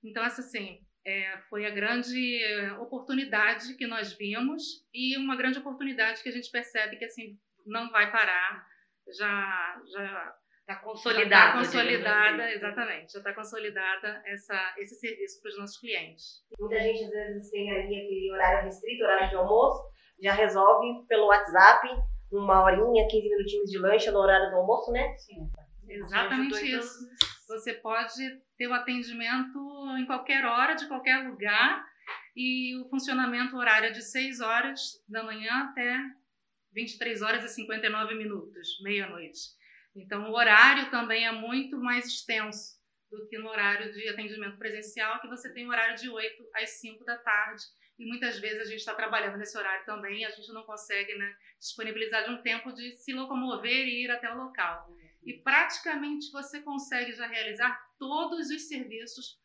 Então, 0.04 0.24
essa 0.24 0.42
assim, 0.42 0.80
é, 1.06 1.38
foi 1.50 1.66
a 1.66 1.70
grande 1.70 2.42
oportunidade 2.80 3.76
que 3.76 3.88
nós 3.88 4.14
vimos 4.14 4.86
e 4.94 5.18
uma 5.18 5.36
grande 5.36 5.60
oportunidade 5.60 6.22
que 6.22 6.30
a 6.30 6.32
gente 6.32 6.52
percebe 6.52 6.98
que 6.98 7.06
assim 7.06 7.38
não 7.66 7.90
vai 7.90 8.12
parar, 8.12 8.66
já 9.18 9.82
já 9.92 10.36
está 10.62 10.76
consolidada, 10.78 11.30
já 11.30 11.52
tá 11.52 11.58
consolidada, 11.58 12.46
assim. 12.46 12.56
exatamente, 12.56 13.14
já 13.14 13.20
está 13.20 13.34
consolidada 13.34 14.22
essa 14.26 14.76
esse 14.78 14.96
serviço 14.96 15.42
para 15.42 15.50
os 15.50 15.58
nossos 15.58 15.78
clientes. 15.80 16.46
Muita 16.60 16.80
gente 16.80 17.04
às 17.04 17.12
vezes 17.12 17.50
tem 17.50 17.72
ali 17.72 17.84
aquele 17.84 18.32
horário 18.32 18.66
restrito, 18.66 19.04
horário 19.04 19.30
de 19.30 19.36
almoço, 19.36 19.84
já 20.22 20.34
resolve 20.34 21.06
pelo 21.08 21.28
WhatsApp 21.28 21.88
uma 22.32 22.64
horinha, 22.64 23.08
15 23.08 23.30
minutinhos 23.30 23.70
de 23.70 23.78
lanche 23.78 24.10
no 24.10 24.20
horário 24.20 24.50
do 24.50 24.58
almoço, 24.58 24.92
né? 24.92 25.16
Sim. 25.18 25.50
Exatamente 25.88 26.76
isso. 26.76 27.00
Você 27.54 27.74
pode 27.74 28.42
ter 28.58 28.68
o 28.68 28.74
atendimento 28.74 29.60
em 29.98 30.06
qualquer 30.06 30.44
hora, 30.44 30.74
de 30.74 30.88
qualquer 30.88 31.28
lugar, 31.28 31.86
e 32.36 32.76
o 32.78 32.90
funcionamento 32.90 33.56
horário 33.56 33.90
é 33.90 33.92
de 33.92 34.02
6 34.02 34.42
horas 34.42 35.04
da 35.08 35.24
manhã 35.24 35.70
até 35.70 35.98
23 36.74 37.22
horas 37.22 37.44
e 37.44 37.50
59 37.50 38.16
minutos, 38.16 38.82
meia-noite. 38.82 39.40
Então, 39.96 40.32
o 40.32 40.36
horário 40.36 40.90
também 40.90 41.28
é 41.28 41.32
muito 41.32 41.78
mais 41.78 42.08
extenso 42.08 42.82
do 43.12 43.28
que 43.28 43.38
no 43.38 43.48
horário 43.48 43.94
de 43.94 44.10
atendimento 44.10 44.58
presencial, 44.58 45.22
que 45.22 45.28
você 45.28 45.54
tem 45.54 45.68
um 45.68 45.70
horário 45.70 45.96
de 45.96 46.10
8 46.10 46.50
às 46.56 46.72
5 46.82 47.06
da 47.06 47.16
tarde. 47.20 47.64
E 48.00 48.08
muitas 48.08 48.40
vezes 48.40 48.62
a 48.62 48.66
gente 48.66 48.80
está 48.80 48.96
trabalhando 48.96 49.38
nesse 49.38 49.56
horário 49.56 49.86
também 49.86 50.26
a 50.26 50.32
gente 50.32 50.52
não 50.52 50.64
consegue 50.64 51.14
né, 51.14 51.36
disponibilizar 51.60 52.24
de 52.24 52.32
um 52.32 52.42
tempo 52.42 52.74
de 52.74 52.98
se 52.98 53.14
locomover 53.14 53.86
e 53.86 54.06
ir 54.06 54.10
até 54.10 54.34
o 54.34 54.38
local. 54.38 54.92
E 55.26 55.42
praticamente 55.42 56.32
você 56.32 56.62
consegue 56.62 57.14
já 57.14 57.28
realizar 57.28 57.80
todos 57.98 58.50
os 58.50 58.68
serviços 58.68 59.38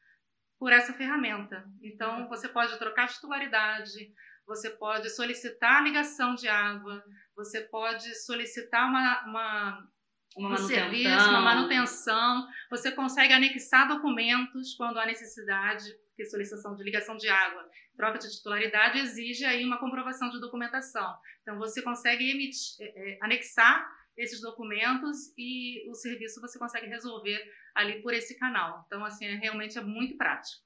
por 0.58 0.72
essa 0.72 0.92
ferramenta. 0.92 1.64
Então, 1.82 2.28
você 2.28 2.48
pode 2.48 2.76
trocar 2.78 3.08
titularidade, 3.08 4.12
você 4.46 4.70
pode 4.70 5.08
solicitar 5.10 5.84
ligação 5.84 6.34
de 6.34 6.48
água, 6.48 7.04
você 7.36 7.60
pode 7.60 8.14
solicitar 8.14 8.88
uma, 8.88 9.24
uma 9.26 9.88
uma 10.36 10.52
um 10.52 10.56
serviço, 10.56 11.28
uma 11.28 11.40
manutenção. 11.40 12.46
Você 12.70 12.92
consegue 12.92 13.32
anexar 13.32 13.88
documentos 13.88 14.74
quando 14.74 14.98
há 14.98 15.06
necessidade, 15.06 15.92
porque 16.08 16.24
solicitação 16.26 16.74
de 16.76 16.84
ligação 16.84 17.16
de 17.16 17.28
água, 17.28 17.68
troca 17.96 18.18
de 18.18 18.30
titularidade 18.30 18.98
exige 18.98 19.44
aí 19.44 19.64
uma 19.64 19.78
comprovação 19.78 20.30
de 20.30 20.40
documentação. 20.40 21.16
Então 21.42 21.58
você 21.58 21.82
consegue 21.82 22.30
emitir, 22.30 22.76
é, 22.80 23.14
é, 23.14 23.18
anexar 23.22 23.88
esses 24.18 24.40
documentos 24.40 25.32
e 25.38 25.88
o 25.88 25.94
serviço 25.94 26.40
você 26.40 26.58
consegue 26.58 26.86
resolver 26.86 27.40
ali 27.74 28.02
por 28.02 28.12
esse 28.12 28.38
canal. 28.38 28.84
Então 28.86 29.04
assim, 29.04 29.24
é, 29.24 29.36
realmente 29.36 29.78
é 29.78 29.80
muito 29.80 30.16
prático. 30.16 30.62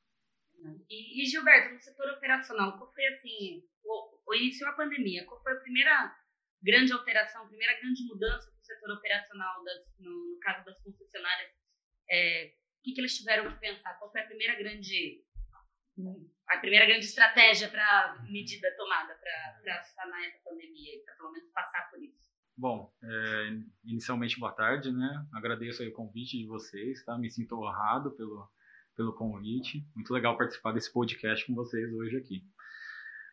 E, 0.88 1.22
e 1.22 1.26
Gilberto, 1.26 1.74
no 1.74 1.80
setor 1.80 2.08
operacional, 2.12 2.78
qual 2.78 2.92
foi 2.92 3.04
assim, 3.06 3.62
o, 3.84 4.20
o 4.26 4.34
iniciou 4.34 4.70
a 4.70 4.74
pandemia, 4.74 5.24
qual 5.26 5.42
foi 5.42 5.52
a 5.52 5.60
primeira 5.60 6.16
grande 6.62 6.92
alteração, 6.92 7.42
a 7.42 7.48
primeira 7.48 7.78
grande 7.80 8.04
mudança 8.04 8.52
setor 8.62 8.96
operacional, 8.96 9.62
das, 9.64 9.84
no, 9.98 10.32
no, 10.32 10.38
caso 10.40 10.64
das 10.64 10.78
concessionárias, 10.82 11.50
é, 12.10 12.54
o 12.78 12.82
que, 12.82 12.92
que 12.94 13.00
eles 13.00 13.16
tiveram 13.16 13.52
que 13.52 13.60
pensar? 13.60 13.98
Qual 13.98 14.10
foi 14.10 14.22
a 14.22 14.26
primeira 14.26 14.54
grande 14.56 15.24
a 16.48 16.58
primeira 16.58 16.86
grande 16.86 17.04
estratégia 17.04 17.68
para 17.68 18.18
medida 18.28 18.74
tomada 18.76 19.14
para 19.14 19.82
sanar 19.82 20.24
essa 20.24 20.38
pandemia 20.42 20.96
e 20.96 21.04
para 21.04 21.14
pelo 21.16 21.32
menos 21.32 21.50
passar 21.52 21.90
por 21.90 22.02
isso? 22.02 22.21
Bom, 22.56 22.92
é, 23.02 23.58
inicialmente 23.84 24.38
boa 24.38 24.52
tarde, 24.52 24.92
né? 24.92 25.26
Agradeço 25.32 25.82
o 25.82 25.92
convite 25.92 26.38
de 26.38 26.46
vocês, 26.46 27.04
tá? 27.04 27.16
Me 27.18 27.30
sinto 27.30 27.56
honrado 27.56 28.10
pelo 28.12 28.48
pelo 28.96 29.12
convite. 29.12 29.84
Muito 29.94 30.12
legal 30.12 30.36
participar 30.36 30.72
desse 30.72 30.92
podcast 30.92 31.46
com 31.46 31.54
vocês 31.54 31.92
hoje 31.92 32.16
aqui. 32.16 32.42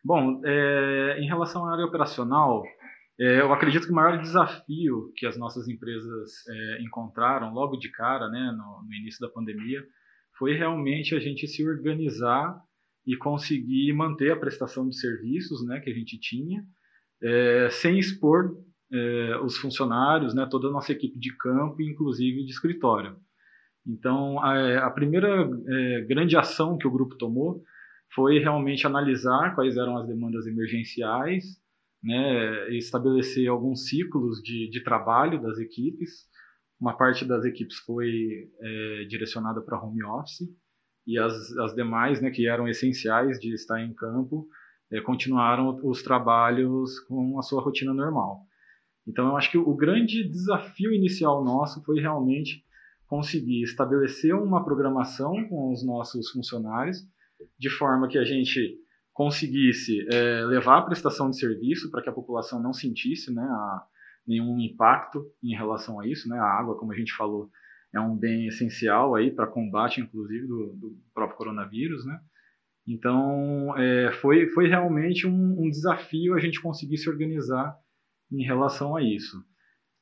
Bom, 0.04 0.40
é, 0.44 1.18
em 1.20 1.26
relação 1.26 1.66
à 1.66 1.72
área 1.72 1.84
operacional, 1.84 2.62
é, 3.18 3.40
eu 3.40 3.52
acredito 3.52 3.86
que 3.86 3.92
o 3.92 3.94
maior 3.94 4.20
desafio 4.20 5.12
que 5.16 5.26
as 5.26 5.36
nossas 5.36 5.68
empresas 5.68 6.30
é, 6.48 6.82
encontraram 6.82 7.52
logo 7.52 7.76
de 7.76 7.90
cara, 7.90 8.28
né, 8.28 8.52
no, 8.52 8.82
no, 8.82 8.94
início 8.94 9.20
da 9.20 9.32
pandemia, 9.32 9.84
foi 10.38 10.54
realmente 10.54 11.14
a 11.14 11.20
gente 11.20 11.46
se 11.46 11.66
organizar 11.68 12.58
e 13.06 13.16
conseguir 13.16 13.92
manter 13.92 14.32
a 14.32 14.38
prestação 14.38 14.88
de 14.88 14.98
serviços 14.98 15.64
né, 15.66 15.80
que 15.80 15.90
a 15.90 15.94
gente 15.94 16.18
tinha, 16.18 16.64
é, 17.22 17.68
sem 17.70 17.98
expor 17.98 18.56
é, 18.92 19.38
os 19.42 19.56
funcionários, 19.56 20.34
né, 20.34 20.46
toda 20.50 20.68
a 20.68 20.70
nossa 20.70 20.92
equipe 20.92 21.18
de 21.18 21.36
campo, 21.36 21.80
inclusive 21.80 22.44
de 22.44 22.50
escritório. 22.50 23.16
Então, 23.86 24.38
a, 24.40 24.86
a 24.86 24.90
primeira 24.90 25.48
é, 25.68 26.00
grande 26.02 26.36
ação 26.36 26.76
que 26.76 26.86
o 26.86 26.90
grupo 26.90 27.16
tomou 27.16 27.62
foi 28.14 28.38
realmente 28.38 28.86
analisar 28.86 29.54
quais 29.54 29.76
eram 29.76 29.96
as 29.96 30.06
demandas 30.06 30.46
emergenciais, 30.46 31.44
né, 32.02 32.70
estabelecer 32.76 33.48
alguns 33.48 33.88
ciclos 33.88 34.42
de, 34.42 34.68
de 34.70 34.82
trabalho 34.82 35.40
das 35.40 35.58
equipes. 35.58 36.28
Uma 36.80 36.96
parte 36.96 37.24
das 37.24 37.44
equipes 37.44 37.76
foi 37.78 38.50
é, 38.60 39.04
direcionada 39.08 39.60
para 39.60 39.80
home 39.80 40.02
office 40.02 40.48
e 41.06 41.18
as, 41.18 41.56
as 41.58 41.74
demais, 41.74 42.20
né, 42.20 42.30
que 42.30 42.46
eram 42.46 42.68
essenciais 42.68 43.38
de 43.38 43.52
estar 43.54 43.80
em 43.80 43.92
campo, 43.92 44.48
é, 44.90 45.00
continuaram 45.00 45.78
os 45.84 46.02
trabalhos 46.02 46.98
com 47.00 47.38
a 47.38 47.42
sua 47.42 47.62
rotina 47.62 47.92
normal. 47.92 48.46
Então, 49.10 49.26
eu 49.26 49.36
acho 49.36 49.50
que 49.50 49.58
o 49.58 49.74
grande 49.74 50.22
desafio 50.28 50.92
inicial 50.92 51.42
nosso 51.42 51.82
foi 51.82 52.00
realmente 52.00 52.64
conseguir 53.08 53.62
estabelecer 53.62 54.32
uma 54.36 54.64
programação 54.64 55.32
com 55.48 55.72
os 55.72 55.84
nossos 55.84 56.30
funcionários, 56.30 56.98
de 57.58 57.68
forma 57.68 58.06
que 58.06 58.16
a 58.16 58.24
gente 58.24 58.78
conseguisse 59.12 60.06
é, 60.12 60.44
levar 60.44 60.78
a 60.78 60.82
prestação 60.82 61.28
de 61.28 61.38
serviço 61.38 61.90
para 61.90 62.02
que 62.02 62.08
a 62.08 62.12
população 62.12 62.62
não 62.62 62.72
sentisse 62.72 63.34
né, 63.34 63.42
a, 63.42 63.82
nenhum 64.24 64.60
impacto 64.60 65.26
em 65.42 65.56
relação 65.56 65.98
a 65.98 66.06
isso. 66.06 66.28
Né? 66.28 66.38
A 66.38 66.60
água, 66.60 66.78
como 66.78 66.92
a 66.92 66.96
gente 66.96 67.12
falou, 67.12 67.50
é 67.92 68.00
um 68.00 68.16
bem 68.16 68.46
essencial 68.46 69.16
aí 69.16 69.32
para 69.32 69.48
combate, 69.48 70.00
inclusive, 70.00 70.46
do, 70.46 70.72
do, 70.74 70.96
próprio 71.12 71.36
coronavírus. 71.36 72.06
Né? 72.06 72.16
Então, 72.86 73.76
é, 73.76 74.12
foi, 74.12 74.46
foi 74.50 74.68
realmente 74.68 75.26
um, 75.26 75.64
um, 75.64 75.68
desafio 75.68 76.34
a 76.34 76.38
gente 76.38 76.62
conseguir 76.62 76.96
se 76.96 77.10
organizar 77.10 77.76
em 78.32 78.44
relação 78.44 78.96
a 78.96 79.02
isso. 79.02 79.36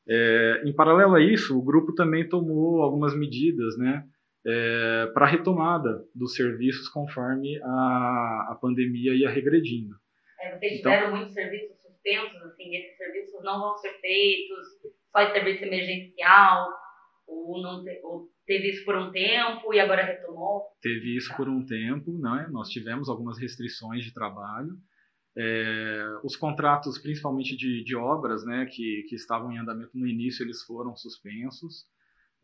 É, 0.08 0.62
em 0.64 0.74
paralelo 0.74 1.14
a 1.14 1.20
isso, 1.20 1.58
o 1.58 1.62
grupo 1.62 1.94
também 1.94 2.28
tomou 2.28 2.82
algumas 2.82 3.16
medidas, 3.16 3.76
né? 3.76 4.04
é, 4.46 5.06
para 5.12 5.26
a 5.26 5.28
retomada 5.28 6.04
dos 6.14 6.34
serviços 6.34 6.88
conforme 6.88 7.60
a, 7.62 8.48
a 8.50 8.58
pandemia 8.60 9.14
ia 9.14 9.28
regredindo. 9.28 9.94
É, 10.40 10.56
vocês 10.56 10.78
então, 10.78 10.92
tiveram 10.92 11.16
muitos 11.16 11.34
serviços 11.34 11.76
suspensos, 11.82 12.42
assim, 12.42 12.74
esses 12.76 12.96
serviços 12.96 13.42
não 13.42 13.60
vão 13.60 13.76
ser 13.76 13.92
feitos, 14.00 14.66
só 15.10 15.24
de 15.24 15.32
serviço 15.32 15.64
emergencial, 15.64 16.68
ou, 17.26 17.60
não 17.60 17.82
te, 17.84 18.00
ou 18.04 18.28
teve 18.46 18.70
isso 18.70 18.84
por 18.84 18.96
um 18.96 19.10
tempo 19.10 19.74
e 19.74 19.80
agora 19.80 20.04
retomou? 20.04 20.62
Teve 20.80 21.16
isso 21.16 21.28
tá. 21.30 21.36
por 21.36 21.48
um 21.48 21.66
tempo, 21.66 22.18
né? 22.18 22.48
nós 22.50 22.68
tivemos 22.68 23.08
algumas 23.08 23.38
restrições 23.38 24.04
de 24.04 24.14
trabalho, 24.14 24.70
é, 25.38 26.18
os 26.24 26.34
contratos, 26.34 26.98
principalmente 26.98 27.56
de, 27.56 27.84
de 27.84 27.94
obras, 27.94 28.44
né, 28.44 28.66
que, 28.66 29.06
que 29.08 29.14
estavam 29.14 29.52
em 29.52 29.58
andamento 29.58 29.96
no 29.96 30.06
início, 30.06 30.44
eles 30.44 30.62
foram 30.62 30.96
suspensos 30.96 31.86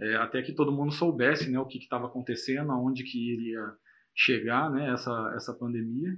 é, 0.01 0.17
até 0.17 0.43
que 0.43 0.53
todo 0.53 0.73
mundo 0.73 0.93
soubesse 0.93 1.51
né, 1.51 1.59
o 1.59 1.67
que 1.67 1.79
estava 1.79 2.07
acontecendo, 2.07 2.71
aonde 2.73 3.05
que 3.05 3.33
iria 3.33 3.75
chegar 4.15 4.71
né, 4.71 4.93
essa, 4.93 5.33
essa 5.35 5.53
pandemia. 5.53 6.17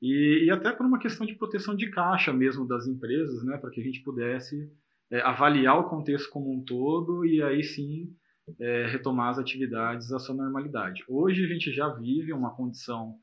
E, 0.00 0.44
e, 0.46 0.50
até 0.50 0.70
por 0.70 0.86
uma 0.86 0.98
questão 0.98 1.26
de 1.26 1.34
proteção 1.34 1.74
de 1.74 1.90
caixa 1.90 2.32
mesmo 2.32 2.66
das 2.66 2.86
empresas, 2.86 3.42
né, 3.44 3.56
para 3.56 3.70
que 3.70 3.80
a 3.80 3.84
gente 3.84 4.02
pudesse 4.02 4.70
é, 5.10 5.20
avaliar 5.20 5.78
o 5.78 5.88
contexto 5.88 6.30
como 6.30 6.52
um 6.52 6.62
todo 6.64 7.24
e 7.24 7.42
aí 7.42 7.62
sim 7.62 8.14
é, 8.60 8.86
retomar 8.86 9.30
as 9.30 9.38
atividades 9.38 10.12
à 10.12 10.18
sua 10.18 10.34
normalidade. 10.34 11.02
Hoje 11.08 11.44
a 11.44 11.48
gente 11.48 11.72
já 11.72 11.88
vive 11.88 12.32
uma 12.32 12.54
condição 12.54 13.16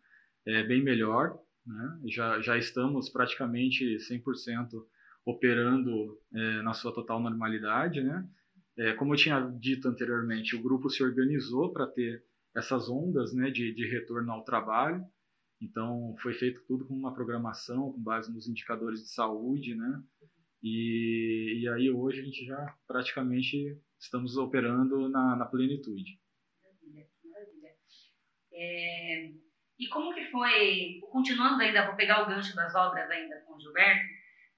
é, 0.45 0.63
bem 0.63 0.83
melhor, 0.83 1.37
né, 1.65 1.99
já, 2.05 2.41
já 2.41 2.57
estamos 2.57 3.09
praticamente 3.09 3.97
100% 3.97 4.67
operando 5.25 6.19
é, 6.33 6.61
na 6.61 6.73
sua 6.73 6.93
total 6.93 7.19
normalidade, 7.19 8.01
né? 8.01 8.27
É, 8.77 8.93
como 8.93 9.13
eu 9.13 9.17
tinha 9.17 9.39
dito 9.59 9.87
anteriormente, 9.87 10.55
o 10.55 10.61
grupo 10.61 10.89
se 10.89 11.03
organizou 11.03 11.71
para 11.71 11.85
ter 11.85 12.23
essas 12.55 12.89
ondas 12.89 13.33
né, 13.33 13.51
de, 13.51 13.73
de 13.73 13.87
retorno 13.87 14.31
ao 14.31 14.43
trabalho. 14.43 15.05
Então, 15.61 16.15
foi 16.21 16.33
feito 16.33 16.63
tudo 16.65 16.85
com 16.85 16.93
uma 16.95 17.13
programação, 17.13 17.91
com 17.91 18.01
base 18.01 18.33
nos 18.33 18.47
indicadores 18.47 19.01
de 19.01 19.09
saúde, 19.09 19.75
né? 19.75 20.03
E, 20.63 21.59
e 21.61 21.67
aí 21.69 21.91
hoje 21.91 22.21
a 22.21 22.23
gente 22.23 22.45
já 22.45 22.75
praticamente 22.87 23.77
estamos 23.99 24.37
operando 24.37 25.09
na, 25.09 25.35
na 25.35 25.45
plenitude. 25.45 26.19
Maravilha, 26.63 27.07
maravilha. 27.23 27.75
É, 28.51 29.31
e 29.81 29.87
como 29.89 30.13
que 30.13 30.25
foi, 30.25 30.99
continuando 31.11 31.61
ainda, 31.61 31.87
vou 31.87 31.95
pegar 31.95 32.21
o 32.21 32.27
gancho 32.27 32.55
das 32.55 32.73
obras 32.75 33.09
ainda 33.09 33.41
com 33.41 33.55
o 33.55 33.59
Gilberto, 33.59 34.05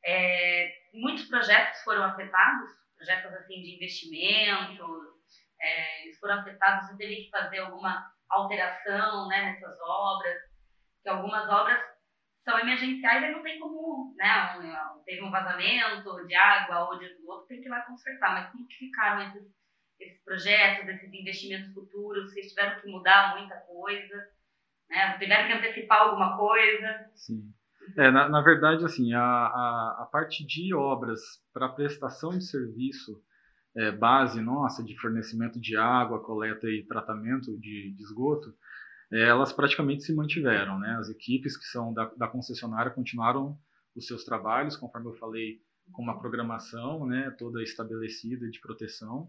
é, 0.06 0.72
muitos 0.94 1.26
projetos 1.26 1.82
foram 1.84 2.04
afetados 2.04 2.84
projetos 3.04 3.34
assim 3.34 3.62
de 3.62 3.76
investimento, 3.76 5.14
é, 5.60 6.06
eles 6.06 6.18
foram 6.20 6.40
afetados, 6.40 6.88
você 6.88 6.98
teve 6.98 7.16
que 7.24 7.30
fazer 7.30 7.60
alguma 7.60 8.12
alteração 8.30 9.28
né, 9.28 9.42
nessas 9.42 9.78
obras, 9.82 10.38
que 11.02 11.10
algumas 11.10 11.50
obras 11.50 11.82
são 12.44 12.60
emergenciais 12.60 13.24
e 13.24 13.32
não 13.32 13.44
tem 13.44 13.60
como, 13.60 14.16
né, 14.18 14.58
um, 14.58 15.04
teve 15.04 15.22
um 15.22 15.32
vazamento 15.32 16.26
de 16.26 16.36
água 16.36 16.90
ou 16.90 17.00
de 17.00 17.06
outro, 17.26 17.48
tem 17.48 17.62
que 17.62 17.68
ir 17.68 17.70
lá 17.70 17.82
consertar, 17.82 18.34
mas 18.34 18.52
como 18.52 18.68
que 18.68 18.76
ficaram 18.76 19.22
esses, 19.28 19.52
esses 20.00 20.24
projetos, 20.24 20.90
esses 20.90 21.14
investimentos 21.14 21.74
futuros, 21.74 22.32
vocês 22.32 22.50
tiveram 22.50 22.80
que 22.82 22.88
mudar 22.88 23.38
muita 23.38 23.56
coisa, 23.62 24.30
né, 24.94 25.18
tiveram 25.18 25.48
que 25.48 25.54
antecipar 25.54 26.02
alguma 26.02 26.38
coisa? 26.38 27.10
Sim. 27.16 27.52
É, 27.98 28.10
na, 28.10 28.30
na 28.30 28.42
verdade, 28.42 28.86
assim, 28.86 29.14
a, 29.14 29.22
a, 29.22 29.98
a 30.04 30.10
parte 30.12 30.46
de 30.46 30.74
obras 30.74 31.20
para 31.54 31.68
prestação 31.68 32.30
de 32.30 32.46
serviço 32.46 33.22
é, 33.76 33.92
base 33.92 34.40
nossa 34.40 34.84
de 34.84 34.98
fornecimento 35.00 35.60
de 35.60 35.76
água, 35.76 36.24
coleta 36.24 36.68
e 36.68 36.86
tratamento 36.86 37.58
de, 37.60 37.94
de 37.94 38.04
esgoto, 38.04 38.54
é, 39.12 39.28
elas 39.28 39.52
praticamente 39.52 40.04
se 40.04 40.14
mantiveram. 40.14 40.80
Né? 40.80 40.96
As 41.00 41.10
equipes 41.10 41.58
que 41.58 41.66
são 41.66 41.94
da, 41.94 42.06
da, 42.16 42.28
concessionária 42.28 42.92
continuaram 42.92 43.58
os 43.96 44.08
seus 44.08 44.24
trabalhos, 44.24 44.78
conforme 44.78 45.10
eu 45.10 45.16
falei, 45.16 45.60
com 45.92 46.02
uma 46.02 46.20
programação 46.20 47.06
né, 47.06 47.30
toda 47.38 47.62
estabelecida 47.62 48.50
de 48.50 48.60
proteção. 48.62 49.28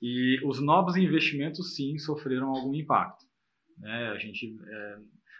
E 0.00 0.40
os 0.44 0.60
novos 0.60 0.96
investimentos, 0.96 1.76
sim, 1.76 1.98
sofreram 1.98 2.48
algum 2.48 2.74
impacto. 2.74 3.24
Né? 3.78 4.08
A 4.10 4.18
gente, 4.18 4.56
é, 4.66 4.98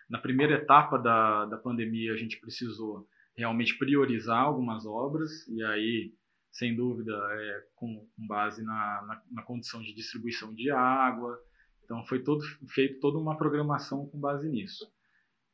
na 0.09 0.19
primeira 0.19 0.55
etapa 0.55 0.99
da, 0.99 1.47
da 1.47 1.57
pandemia, 1.57 2.13
a 2.13 2.17
gente 2.17 2.41
precisou 2.41 3.07
realmente 3.37 3.79
priorizar 3.79 4.43
algumas 4.43 4.85
obras, 4.85 5.47
e 5.49 5.63
aí 5.65 6.13
sem 6.53 6.77
dúvida, 6.77 7.13
é, 7.13 7.65
com, 7.75 8.07
com, 8.15 8.27
base 8.27 8.63
na, 8.63 9.03
na, 9.07 9.23
na, 9.33 9.43
condição 9.43 9.81
de 9.81 9.95
distribuição 9.95 10.55
de 10.55 10.71
água. 10.71 11.39
Então, 11.83 12.05
foi 12.05 12.23
todo, 12.23 12.45
feito 12.69 13.01
toda 13.01 13.19
uma 13.19 13.39
programação 13.39 14.07
com 14.09 14.21
base 14.21 14.49
nisso. 14.49 14.87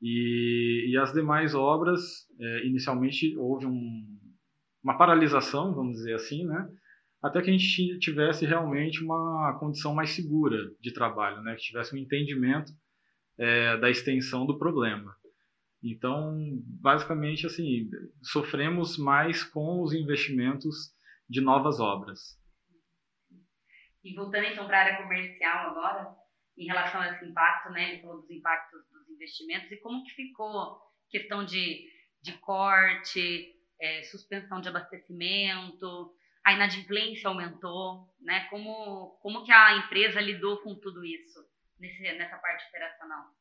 E, 0.02 0.90
e 0.90 0.99
as 0.99 1.12
demais 1.12 1.54
obras, 1.54 2.00
é, 2.40 2.66
inicialmente 2.66 3.37
houve 3.37 3.66
um, 3.66 4.18
uma 4.82 4.99
paralisação, 4.99 5.73
vamos 5.73 5.99
dizer 5.99 6.14
assim, 6.14 6.44
né? 6.44 6.68
Até 7.23 7.43
que 7.43 7.51
a 7.51 7.53
gente 7.53 7.99
tivesse 7.99 8.47
realmente 8.47 9.03
uma 9.03 9.57
condição 9.59 9.95
mais 9.95 10.11
segura 10.11 10.57
de 10.81 10.93
trabalho, 10.93 11.43
né? 11.43 11.55
que 11.55 11.63
tivesse 11.63 11.95
um 11.95 11.99
entendimento 11.99 12.73
é, 13.39 13.77
da 13.77 13.91
extensão 13.91 14.47
do 14.47 14.59
problema. 14.59 15.17
Então, 15.83 16.37
basicamente, 16.81 17.47
assim, 17.47 17.89
sofremos 18.23 18.99
mais 18.99 19.45
com 19.45 19.83
os 19.83 19.93
investimentos 19.93 20.93
de 21.29 21.41
novas 21.41 21.79
obras. 21.79 22.37
E 24.03 24.15
voltando 24.15 24.47
então 24.47 24.67
para 24.67 24.79
a 24.79 24.85
área 24.85 25.03
comercial 25.03 25.71
agora, 25.71 26.17
em 26.57 26.67
relação 26.67 27.01
a 27.01 27.13
esse 27.13 27.25
impacto, 27.25 27.71
né? 27.71 27.93
Ele 27.93 28.03
falou 28.03 28.21
dos 28.21 28.31
impactos 28.31 28.81
dos 28.91 29.09
investimentos 29.11 29.71
e 29.71 29.77
como 29.77 30.03
que 30.05 30.15
ficou 30.15 30.81
questão 31.11 31.45
de, 31.45 31.85
de 32.23 32.33
corte, 32.39 33.55
é, 33.81 34.03
suspensão 34.03 34.61
de 34.61 34.69
abastecimento, 34.69 36.13
a 36.49 36.52
inadimplência 36.55 37.28
aumentou, 37.28 38.14
né? 38.21 38.47
Como, 38.50 39.19
como 39.23 39.45
que 39.45 39.52
a 39.52 39.76
empresa 39.76 40.21
lidou 40.21 40.62
com 40.62 40.75
tudo 40.75 41.05
isso 41.05 41.47
nesse, 41.78 42.02
nessa 42.02 42.38
parte 42.38 42.67
operacional? 42.69 43.38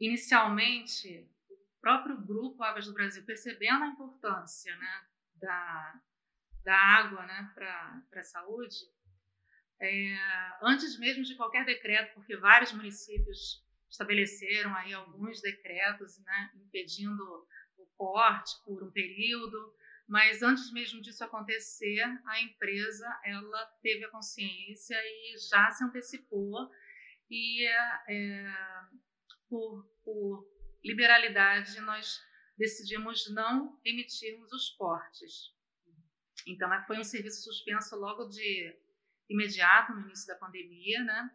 inicialmente, 0.00 1.28
o 1.50 1.80
próprio 1.80 2.20
grupo 2.20 2.62
Águas 2.62 2.86
do 2.86 2.94
Brasil, 2.94 3.24
percebendo 3.24 3.84
a 3.84 3.88
importância 3.88 4.74
né, 4.76 5.06
da, 5.34 6.00
da 6.64 6.76
água 6.76 7.26
né, 7.26 7.52
para 7.54 8.20
a 8.20 8.22
saúde, 8.22 8.76
é, 9.80 10.16
antes 10.62 10.98
mesmo 10.98 11.22
de 11.22 11.36
qualquer 11.36 11.64
decreto, 11.64 12.14
porque 12.14 12.36
vários 12.36 12.72
municípios 12.72 13.64
estabeleceram 13.88 14.74
aí 14.76 14.92
alguns 14.92 15.40
decretos 15.40 16.18
né, 16.18 16.50
impedindo 16.56 17.22
o 17.76 17.86
corte 17.96 18.54
por 18.64 18.82
um 18.82 18.90
período, 18.90 19.74
mas 20.08 20.42
antes 20.42 20.72
mesmo 20.72 21.02
disso 21.02 21.22
acontecer, 21.22 22.02
a 22.26 22.40
empresa 22.40 23.06
ela 23.24 23.66
teve 23.82 24.06
a 24.06 24.10
consciência 24.10 24.96
e 24.96 25.36
já 25.50 25.70
se 25.70 25.84
antecipou 25.84 26.70
e 27.30 27.66
é, 27.66 28.54
por, 29.50 29.84
por 30.02 30.48
liberalidade, 30.82 31.78
nós 31.82 32.20
decidimos 32.56 33.30
não 33.34 33.78
emitirmos 33.84 34.50
os 34.52 34.70
cortes. 34.70 35.54
Então, 36.46 36.70
foi 36.86 36.98
um 36.98 37.04
serviço 37.04 37.42
suspenso 37.42 37.94
logo 37.96 38.24
de 38.28 38.74
imediato, 39.28 39.92
no 39.92 40.00
início 40.06 40.26
da 40.26 40.36
pandemia, 40.36 41.04
né? 41.04 41.30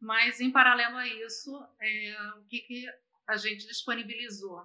Mas, 0.00 0.40
em 0.40 0.52
paralelo 0.52 0.96
a 0.96 1.06
isso, 1.08 1.50
é, 1.80 2.32
o 2.38 2.44
que, 2.44 2.60
que 2.60 2.86
a 3.26 3.36
gente 3.36 3.66
disponibilizou 3.66 4.64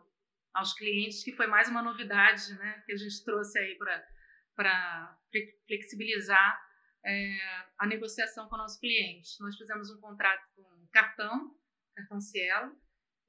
aos 0.58 0.74
clientes, 0.74 1.24
que 1.24 1.32
foi 1.32 1.48
mais 1.48 1.70
uma 1.70 1.82
novidade, 1.82 2.54
né? 2.56 2.84
Que 2.86 2.94
a 2.94 2.98
gente 2.98 3.24
trouxe 3.24 3.58
aí 3.60 3.78
para 4.56 5.18
flexibilizar 5.68 6.60
é, 7.06 7.38
a 7.78 7.86
negociação 7.86 8.48
com 8.50 8.56
o 8.56 8.58
nosso 8.58 8.80
cliente. 8.80 9.40
Nós 9.40 9.58
fizemos 9.58 9.90
um 9.92 10.02
contrato 10.02 10.46
com 10.56 10.88
cartão, 10.92 11.56
cartão 11.96 12.20
Cielo, 12.20 12.76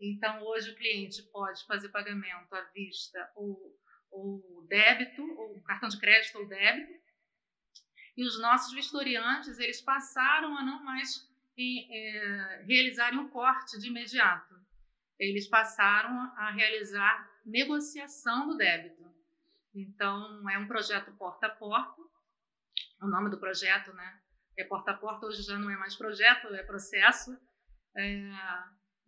então, 0.00 0.42
hoje 0.44 0.70
o 0.70 0.76
cliente 0.76 1.22
pode 1.32 1.64
fazer 1.66 1.88
pagamento 1.88 2.54
à 2.54 2.62
vista 2.72 3.30
ou, 3.34 3.76
ou 4.10 4.64
débito, 4.68 5.22
ou 5.22 5.60
cartão 5.62 5.88
de 5.88 5.98
crédito 5.98 6.38
ou 6.38 6.46
débito. 6.46 6.92
E 8.16 8.24
os 8.24 8.40
nossos 8.40 8.72
vistoriantes, 8.72 9.58
eles 9.58 9.80
passaram 9.80 10.56
a 10.56 10.64
não 10.64 10.84
mais 10.84 11.28
em, 11.56 11.88
é, 11.90 12.64
realizarem 12.64 13.18
um 13.18 13.28
corte 13.28 13.78
de 13.78 13.88
imediato. 13.88 14.54
Eles 15.18 15.48
passaram 15.48 16.32
a 16.36 16.50
realizar 16.50 17.28
negociação 17.44 18.48
do 18.48 18.56
débito. 18.56 19.04
Então, 19.74 20.48
é 20.50 20.58
um 20.58 20.66
projeto 20.66 21.12
porta 21.12 21.46
a 21.46 21.50
porta. 21.50 22.00
O 23.00 23.06
nome 23.06 23.30
do 23.30 23.38
projeto, 23.38 23.92
né? 23.92 24.20
É 24.56 24.64
porta 24.64 24.90
a 24.90 24.96
porta, 24.96 25.26
hoje 25.26 25.42
já 25.42 25.58
não 25.58 25.70
é 25.70 25.76
mais 25.76 25.96
projeto, 25.96 26.48
é 26.48 26.62
processo. 26.62 27.36
É, 27.96 28.30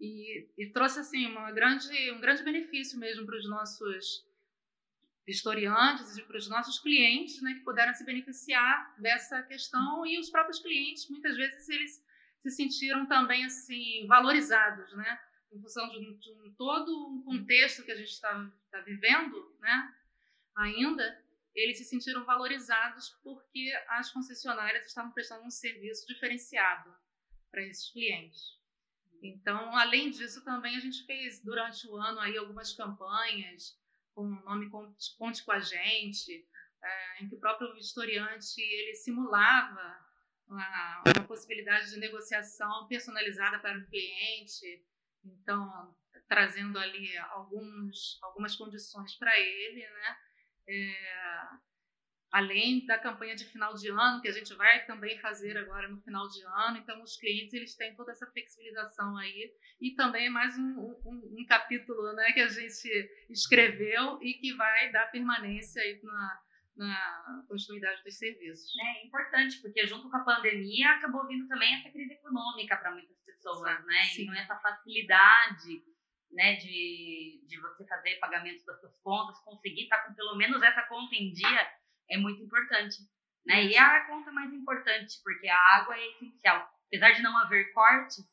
e, 0.01 0.49
e 0.57 0.73
trouxe 0.73 1.01
assim 1.01 1.27
uma 1.27 1.53
grande, 1.53 2.11
um 2.13 2.21
grande 2.21 2.43
benefício 2.43 2.99
mesmo 2.99 3.27
para 3.27 3.37
os 3.37 3.49
nossos 3.49 4.25
historiantes 5.27 6.17
e 6.17 6.23
para 6.23 6.39
os 6.39 6.49
nossos 6.49 6.79
clientes, 6.81 7.41
né, 7.43 7.55
que 7.55 7.61
puderam 7.61 7.95
se 7.95 8.05
beneficiar 8.05 8.95
dessa 8.99 9.43
questão 9.43 10.05
e 10.07 10.19
os 10.19 10.31
próprios 10.31 10.59
clientes, 10.61 11.09
muitas 11.09 11.37
vezes 11.37 11.69
eles 11.69 12.05
se 12.43 12.51
sentiram 12.51 13.07
também 13.07 13.45
assim 13.45 14.07
valorizados, 14.07 14.93
né, 14.97 15.21
em 15.53 15.61
função 15.61 15.89
de 15.89 16.15
de 16.19 16.33
um 16.33 16.55
todo 16.55 16.91
um 17.09 17.23
contexto 17.23 17.85
que 17.85 17.93
a 17.93 17.97
gente 17.97 18.11
está 18.11 18.53
tá 18.71 18.81
vivendo, 18.81 19.57
né, 19.61 19.95
ainda 20.57 21.25
eles 21.55 21.79
se 21.79 21.85
sentiram 21.85 22.25
valorizados 22.25 23.11
porque 23.23 23.73
as 23.89 24.11
concessionárias 24.13 24.87
estavam 24.87 25.13
prestando 25.13 25.45
um 25.45 25.51
serviço 25.51 26.07
diferenciado 26.07 26.95
para 27.51 27.63
esses 27.63 27.91
clientes. 27.91 28.59
Então, 29.23 29.77
além 29.77 30.11
disso, 30.11 30.43
também 30.45 30.77
a 30.77 30.81
gente 30.81 31.05
fez 31.05 31.43
durante 31.43 31.87
o 31.89 31.97
ano 31.97 32.21
aí 32.21 32.37
algumas 32.37 32.73
campanhas 32.73 33.79
com 34.15 34.23
o 34.23 34.45
nome 34.45 34.71
Conte 34.71 35.45
com 35.45 35.53
a 35.53 35.61
Gente, 35.61 36.47
é, 36.83 37.23
em 37.23 37.29
que 37.29 37.35
o 37.35 37.41
próprio 37.41 37.77
historiante 37.77 38.61
ele 38.61 38.95
simulava 38.95 39.99
uma, 40.49 41.03
uma, 41.07 41.27
possibilidade 41.27 41.91
de 41.91 42.01
negociação 42.01 42.87
personalizada 42.89 43.59
para 43.59 43.79
o 43.79 43.87
cliente, 43.87 44.83
então 45.25 45.95
trazendo 46.29 46.79
ali 46.79 47.17
alguns, 47.19 48.19
algumas 48.23 48.55
condições 48.55 49.17
para 49.17 49.37
ele, 49.39 49.81
né? 49.81 50.17
É, 50.69 51.49
além 52.31 52.87
da 52.87 52.97
campanha 52.97 53.35
de 53.35 53.45
final 53.45 53.75
de 53.75 53.89
ano, 53.89 54.21
que 54.23 54.29
a 54.29 54.33
gente 54.33 54.55
vai 54.55 54.87
também 54.87 55.19
fazer 55.19 55.59
agora 55.59 55.89
no 55.89 56.01
final 56.03 56.29
de 56.29 56.41
ano. 56.45 56.77
Então, 56.79 57.03
os 57.03 57.17
clientes 57.17 57.53
eles 57.53 57.75
têm 57.75 57.97
toda 57.97 58.13
essa 58.13 58.31
flexibilização 58.31 59.17
aí. 59.17 59.53
E 59.81 59.95
também 59.97 60.27
é 60.27 60.31
mais 60.31 60.57
um, 60.57 60.97
um, 61.05 61.37
um 61.41 61.47
capítulo 61.49 62.13
né, 62.13 62.33
que 62.33 62.41
a 62.41 62.49
gente 62.49 62.89
escreveu 63.29 64.23
e 64.23 64.35
que 64.35 64.55
vai 64.55 64.93
dar 64.93 65.11
permanência 65.11 65.83
aí 65.83 65.99
na, 66.03 66.41
na 66.87 67.45
continuidade 67.49 68.03
dos 68.03 68.17
serviços. 68.17 68.73
É 68.79 69.07
importante, 69.07 69.61
porque 69.61 69.87
junto 69.87 70.11
com 70.11 70.17
a 70.17 70.25
pandemia 70.25 70.91
acabou 70.93 71.27
vindo 71.27 71.47
também 71.47 71.75
essa 71.75 71.91
crise 71.91 72.15
econômica 72.15 72.77
para 72.77 72.93
muitas 72.93 73.19
pessoas, 73.25 73.85
né? 73.85 74.03
Sim. 74.05 74.23
Então, 74.23 74.35
essa 74.35 74.57
facilidade 74.57 75.83
né, 76.33 76.57
de, 76.57 77.45
de 77.47 77.61
você 77.61 77.85
fazer 77.87 78.19
pagamento 78.19 78.65
das 78.65 78.81
suas 78.81 78.97
contas, 79.01 79.39
conseguir 79.41 79.83
estar 79.83 79.99
tá 79.99 80.07
com 80.07 80.15
pelo 80.15 80.37
menos 80.37 80.63
essa 80.63 80.83
conta 80.83 81.15
em 81.15 81.33
dia 81.33 81.71
é 82.09 82.17
muito 82.17 82.43
importante. 82.43 82.97
Né? 83.45 83.67
E 83.67 83.77
a 83.77 84.07
conta 84.07 84.31
mais 84.33 84.53
importante, 84.53 85.21
porque 85.23 85.49
a 85.49 85.77
água 85.77 85.97
é 85.97 86.07
essencial. 86.11 86.69
Apesar 86.87 87.13
de 87.13 87.23
não 87.23 87.37
haver 87.39 87.73
cortes, 87.73 88.25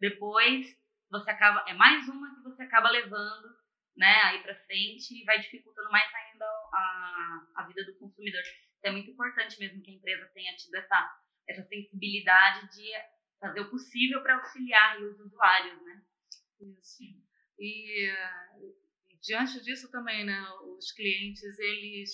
depois 0.00 0.66
você 1.10 1.30
acaba. 1.30 1.64
É 1.68 1.74
mais 1.74 2.08
uma 2.08 2.34
que 2.34 2.42
você 2.42 2.62
acaba 2.62 2.90
levando 2.90 3.56
né, 3.96 4.14
aí 4.24 4.42
para 4.42 4.54
frente 4.66 5.14
e 5.14 5.24
vai 5.24 5.38
dificultando 5.40 5.90
mais 5.90 6.12
ainda 6.14 6.44
a, 6.72 7.46
a 7.56 7.66
vida 7.66 7.84
do 7.84 7.98
consumidor. 7.98 8.42
Então, 8.78 8.90
é 8.90 8.92
muito 8.92 9.10
importante 9.10 9.58
mesmo 9.58 9.82
que 9.82 9.90
a 9.90 9.94
empresa 9.94 10.30
tenha 10.34 10.54
tido 10.56 10.74
essa, 10.76 11.20
essa 11.48 11.62
sensibilidade 11.64 12.68
de 12.74 12.90
fazer 13.40 13.60
o 13.60 13.70
possível 13.70 14.22
para 14.22 14.36
auxiliar 14.36 15.00
os 15.02 15.18
usuários, 15.20 15.82
né? 15.82 16.02
Isso. 16.60 17.02
E, 17.58 18.10
diante 19.22 19.62
disso 19.62 19.90
também, 19.90 20.24
né, 20.24 20.42
os 20.76 20.92
clientes, 20.92 21.58
eles 21.58 22.10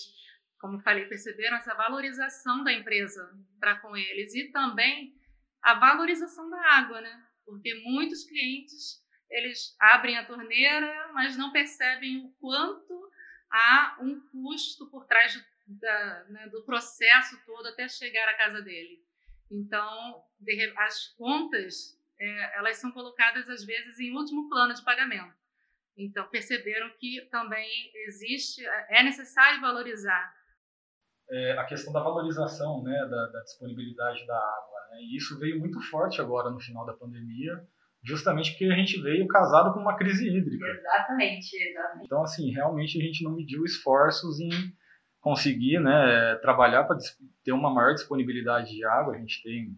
como 0.63 0.81
falei, 0.81 1.07
perceberam 1.07 1.57
essa 1.57 1.75
valorização 1.75 2.63
da 2.63 2.73
empresa 2.73 3.29
para 3.59 3.81
com 3.81 3.97
eles 3.97 4.33
e 4.33 4.53
também 4.53 5.13
a 5.61 5.75
valorização 5.75 6.49
da 6.49 6.61
água, 6.77 7.01
né? 7.01 7.27
Porque 7.45 7.75
muitos 7.83 8.25
clientes 8.25 9.03
eles 9.29 9.75
abrem 9.81 10.17
a 10.17 10.25
torneira, 10.25 11.11
mas 11.13 11.37
não 11.37 11.51
percebem 11.51 12.25
o 12.25 12.31
quanto 12.39 13.02
há 13.53 13.99
um 14.01 14.19
custo 14.31 14.91
por 14.91 15.05
trás 15.07 15.33
de 15.33 15.53
da, 15.67 16.25
né, 16.25 16.49
do 16.49 16.63
processo 16.65 17.39
todo 17.47 17.67
até 17.69 17.89
chegar 17.89 18.29
à 18.29 18.37
casa 18.37 18.61
dele. 18.63 19.03
Então, 19.51 20.25
de, 20.41 20.73
as 20.79 21.09
contas, 21.17 21.99
é, 22.19 22.59
elas 22.59 22.79
são 22.79 22.91
colocadas 22.91 23.49
às 23.49 23.65
vezes 23.65 23.99
em 24.01 24.17
último 24.17 24.49
plano 24.49 24.75
de 24.75 24.85
pagamento. 24.85 25.35
Então, 25.97 26.27
perceberam 26.29 26.91
que 26.99 27.21
também 27.31 27.69
existe, 28.07 28.65
é 28.89 29.03
necessário 29.03 29.61
valorizar. 29.61 30.35
É, 31.31 31.53
a 31.59 31.65
questão 31.65 31.93
da 31.93 32.01
valorização 32.01 32.83
né, 32.83 32.99
da, 33.07 33.27
da 33.27 33.43
disponibilidade 33.43 34.27
da 34.27 34.37
água. 34.37 34.89
Né? 34.91 35.03
E 35.03 35.17
isso 35.17 35.39
veio 35.39 35.59
muito 35.59 35.81
forte 35.91 36.21
agora 36.21 36.51
no 36.51 36.61
final 36.61 36.87
da 36.87 36.95
pandemia, 36.95 37.67
justamente 38.05 38.51
porque 38.51 38.65
a 38.65 38.77
gente 38.77 39.01
veio 39.01 39.27
casado 39.29 39.73
com 39.73 39.81
uma 39.81 39.97
crise 39.97 40.27
hídrica. 40.27 40.67
Exatamente, 40.67 41.57
exatamente. 41.57 42.05
Então, 42.05 42.23
assim, 42.23 42.51
realmente 42.51 43.01
a 43.01 43.05
gente 43.05 43.23
não 43.23 43.37
mediu 43.37 43.65
esforços 43.65 44.41
em 44.41 44.51
conseguir 45.21 45.79
né, 45.79 46.35
trabalhar 46.43 46.85
para 46.85 46.99
ter 47.45 47.53
uma 47.53 47.73
maior 47.73 47.95
disponibilidade 47.95 48.71
de 48.71 48.85
água. 48.85 49.15
A 49.15 49.19
gente 49.19 49.41
tem 49.43 49.77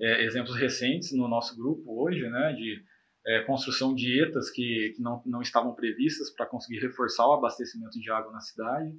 é, 0.00 0.24
exemplos 0.24 0.56
recentes 0.56 1.12
no 1.12 1.28
nosso 1.28 1.56
grupo 1.56 2.02
hoje, 2.02 2.28
né, 2.28 2.52
de 2.54 2.82
é, 3.24 3.42
construção 3.44 3.94
de 3.94 4.20
ETAs 4.20 4.50
que, 4.50 4.94
que 4.96 5.02
não, 5.02 5.22
não 5.24 5.40
estavam 5.40 5.74
previstas 5.74 6.34
para 6.34 6.46
conseguir 6.46 6.80
reforçar 6.80 7.26
o 7.26 7.34
abastecimento 7.34 8.00
de 8.00 8.10
água 8.10 8.32
na 8.32 8.40
cidade. 8.40 8.90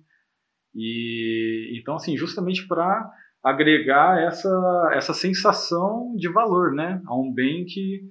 E 0.74 1.78
então, 1.78 1.96
assim, 1.96 2.16
justamente 2.16 2.66
para 2.68 3.12
agregar 3.44 4.22
essa, 4.22 4.92
essa 4.94 5.14
sensação 5.14 6.16
de 6.16 6.32
valor, 6.32 6.74
né, 6.74 7.02
a 7.06 7.16
um 7.16 7.34
bem 7.34 7.66
que 7.66 8.02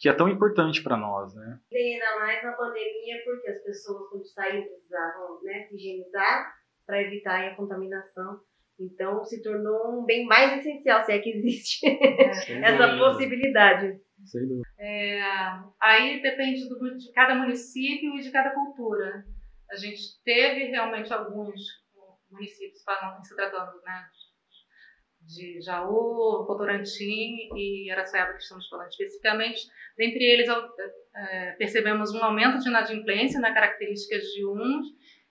que 0.00 0.08
é 0.08 0.14
tão 0.14 0.30
importante 0.30 0.82
para 0.82 0.96
nós, 0.96 1.34
né? 1.34 1.60
E 1.70 1.76
ainda 1.76 2.18
mais 2.20 2.42
na 2.42 2.52
pandemia, 2.52 3.22
porque 3.22 3.50
as 3.50 3.62
pessoas 3.62 4.08
quando 4.08 4.24
saíam 4.24 4.64
precisavam 4.64 5.42
né, 5.42 5.66
se 5.68 5.76
higienizar 5.76 6.54
para 6.86 7.02
evitar 7.02 7.44
a 7.44 7.54
contaminação. 7.54 8.40
Então 8.80 9.22
se 9.22 9.42
tornou 9.42 10.00
um 10.00 10.04
bem 10.06 10.24
mais 10.24 10.58
essencial, 10.58 11.04
se 11.04 11.12
é 11.12 11.18
que 11.18 11.28
existe 11.28 11.86
essa 12.64 12.96
possibilidade. 12.96 14.00
Sem 14.24 14.48
dúvida. 14.48 14.66
É, 14.78 15.20
aí 15.78 16.22
depende 16.22 16.66
do, 16.66 16.96
de 16.96 17.12
cada 17.12 17.34
município 17.34 18.16
e 18.16 18.22
de 18.22 18.30
cada 18.30 18.54
cultura. 18.54 19.26
A 19.70 19.76
gente 19.76 20.00
teve 20.24 20.64
realmente 20.70 21.12
alguns 21.12 21.60
municípios 22.30 22.82
falando, 22.82 23.22
se 23.22 23.36
tratando 23.36 23.82
né, 23.82 24.08
de 24.12 24.29
Jaú, 25.60 26.44
Cotorantim 26.46 27.48
e 27.54 27.90
Araçaiaba, 27.90 28.32
que 28.32 28.42
estamos 28.42 28.68
falando 28.68 28.88
especificamente. 28.88 29.60
Dentre 29.96 30.24
eles, 30.24 30.48
é, 31.14 31.52
percebemos 31.52 32.12
um 32.12 32.22
aumento 32.22 32.58
de 32.58 32.68
inadimplência 32.68 33.40
na 33.40 33.52
características 33.52 34.22
de 34.24 34.46
uns 34.46 34.86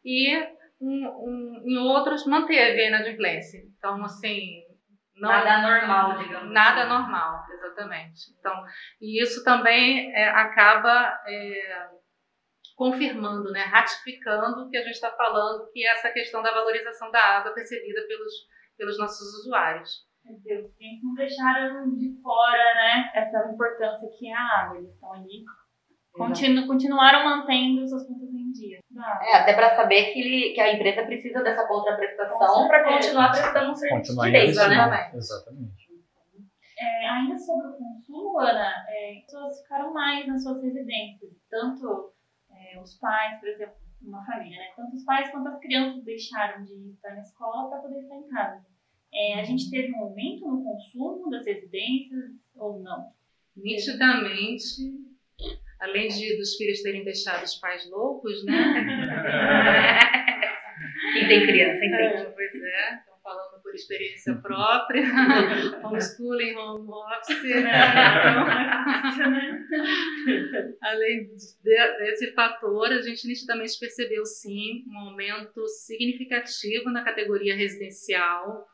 e 0.05 0.35
um, 0.79 1.07
um, 1.07 1.63
em 1.65 1.77
outros 1.77 2.25
manteve 2.25 2.81
a 2.81 2.87
inadimplência. 2.87 3.61
Então, 3.77 4.03
assim, 4.03 4.63
não, 5.15 5.29
nada 5.29 5.61
normal, 5.61 6.17
digamos. 6.19 6.53
Nada 6.53 6.81
assim. 6.81 6.89
normal, 6.89 7.43
exatamente. 7.51 8.31
Então, 8.39 8.53
e 9.01 9.21
isso 9.21 9.43
também 9.43 10.15
é, 10.15 10.29
acaba 10.29 11.21
é, 11.27 11.89
confirmando, 12.75 13.51
né, 13.51 13.63
ratificando 13.63 14.61
o 14.61 14.69
que 14.69 14.77
a 14.77 14.83
gente 14.83 14.93
está 14.93 15.11
falando, 15.11 15.69
que 15.71 15.85
é 15.85 15.91
essa 15.91 16.09
questão 16.11 16.41
da 16.41 16.53
valorização 16.53 17.11
da 17.11 17.21
água 17.21 17.53
percebida 17.53 18.01
pelos, 18.07 18.33
pelos 18.79 18.97
nossos 18.97 19.27
usuários. 19.41 20.07
Deus, 20.43 20.71
eles 20.79 21.03
não 21.03 21.13
deixaram 21.15 21.95
de 21.97 22.21
fora 22.21 22.63
né, 22.75 23.11
essa 23.13 23.51
importância 23.51 24.07
que 24.17 24.29
é 24.29 24.33
a 24.33 24.61
água. 24.61 24.77
Eles 24.77 24.93
estão 24.93 25.13
ali, 25.13 25.43
continu, 26.13 26.67
continuaram 26.67 27.25
mantendo 27.25 27.87
suas 27.87 28.07
contas 28.07 28.29
em 28.29 28.51
dia. 28.51 28.79
É, 29.23 29.37
até 29.37 29.53
para 29.53 29.75
saber 29.75 30.13
que, 30.13 30.19
ele, 30.19 30.53
que 30.53 30.61
a 30.61 30.73
empresa 30.73 31.03
precisa 31.03 31.41
dessa 31.41 31.67
contraprestação 31.67 32.67
para 32.67 32.83
continuar 32.83 33.31
prestando 33.31 33.71
um 33.71 33.75
serviço 33.75 34.15
continuar 34.15 34.27
de 34.27 34.67
né? 34.67 35.11
Exatamente. 35.13 35.89
É, 36.79 37.09
ainda 37.09 37.37
sobre 37.37 37.67
o 37.67 37.73
consumo, 37.73 38.39
Ana, 38.39 38.85
é, 38.87 39.19
pessoas 39.25 39.61
ficaram 39.61 39.93
mais 39.93 40.25
nas 40.27 40.43
suas 40.43 40.63
residências. 40.63 41.31
Tanto 41.49 42.13
é, 42.51 42.79
os 42.79 42.97
pais, 42.99 43.39
por 43.39 43.49
exemplo, 43.49 43.75
uma 44.01 44.25
família, 44.25 44.57
né? 44.57 44.71
Tanto 44.75 44.95
os 44.95 45.03
pais 45.03 45.29
quanto 45.29 45.47
as 45.49 45.59
crianças 45.59 46.03
deixaram 46.03 46.63
de 46.63 46.91
estar 46.91 47.13
na 47.13 47.21
escola 47.21 47.69
para 47.69 47.79
poder 47.79 47.99
estar 48.01 48.15
em 48.15 48.27
casa. 48.27 48.65
É, 49.13 49.39
a 49.39 49.43
gente 49.43 49.69
teve 49.69 49.91
um 49.93 50.03
aumento 50.03 50.47
no 50.47 50.63
consumo 50.63 51.29
das 51.29 51.45
residências 51.45 52.31
ou 52.55 52.79
não? 52.79 53.11
Nitidamente, 53.55 54.63
além 55.79 56.07
de 56.07 56.37
dos 56.37 56.55
filhos 56.55 56.81
terem 56.81 57.03
deixado 57.03 57.43
os 57.43 57.55
pais 57.55 57.89
loucos, 57.89 58.45
né? 58.45 58.53
Quem 61.13 61.27
tem 61.27 61.47
criança 61.47 61.85
entende. 61.85 62.21
É, 62.21 62.25
pois 62.25 62.55
é, 62.55 63.08
por 63.69 63.75
experiência 63.75 64.33
própria, 64.35 65.03
homeschooling, 65.85 66.55
home 66.55 66.89
office, 66.89 67.63
né? 67.63 67.71
além 70.81 71.27
de, 71.27 71.35
desse 71.99 72.33
fator, 72.33 72.87
a 72.87 73.01
gente 73.01 73.27
nitidamente 73.27 73.77
percebeu 73.79 74.25
sim 74.25 74.83
um 74.89 74.97
aumento 74.97 75.67
significativo 75.67 76.89
na 76.89 77.03
categoria 77.03 77.55
residencial 77.55 78.67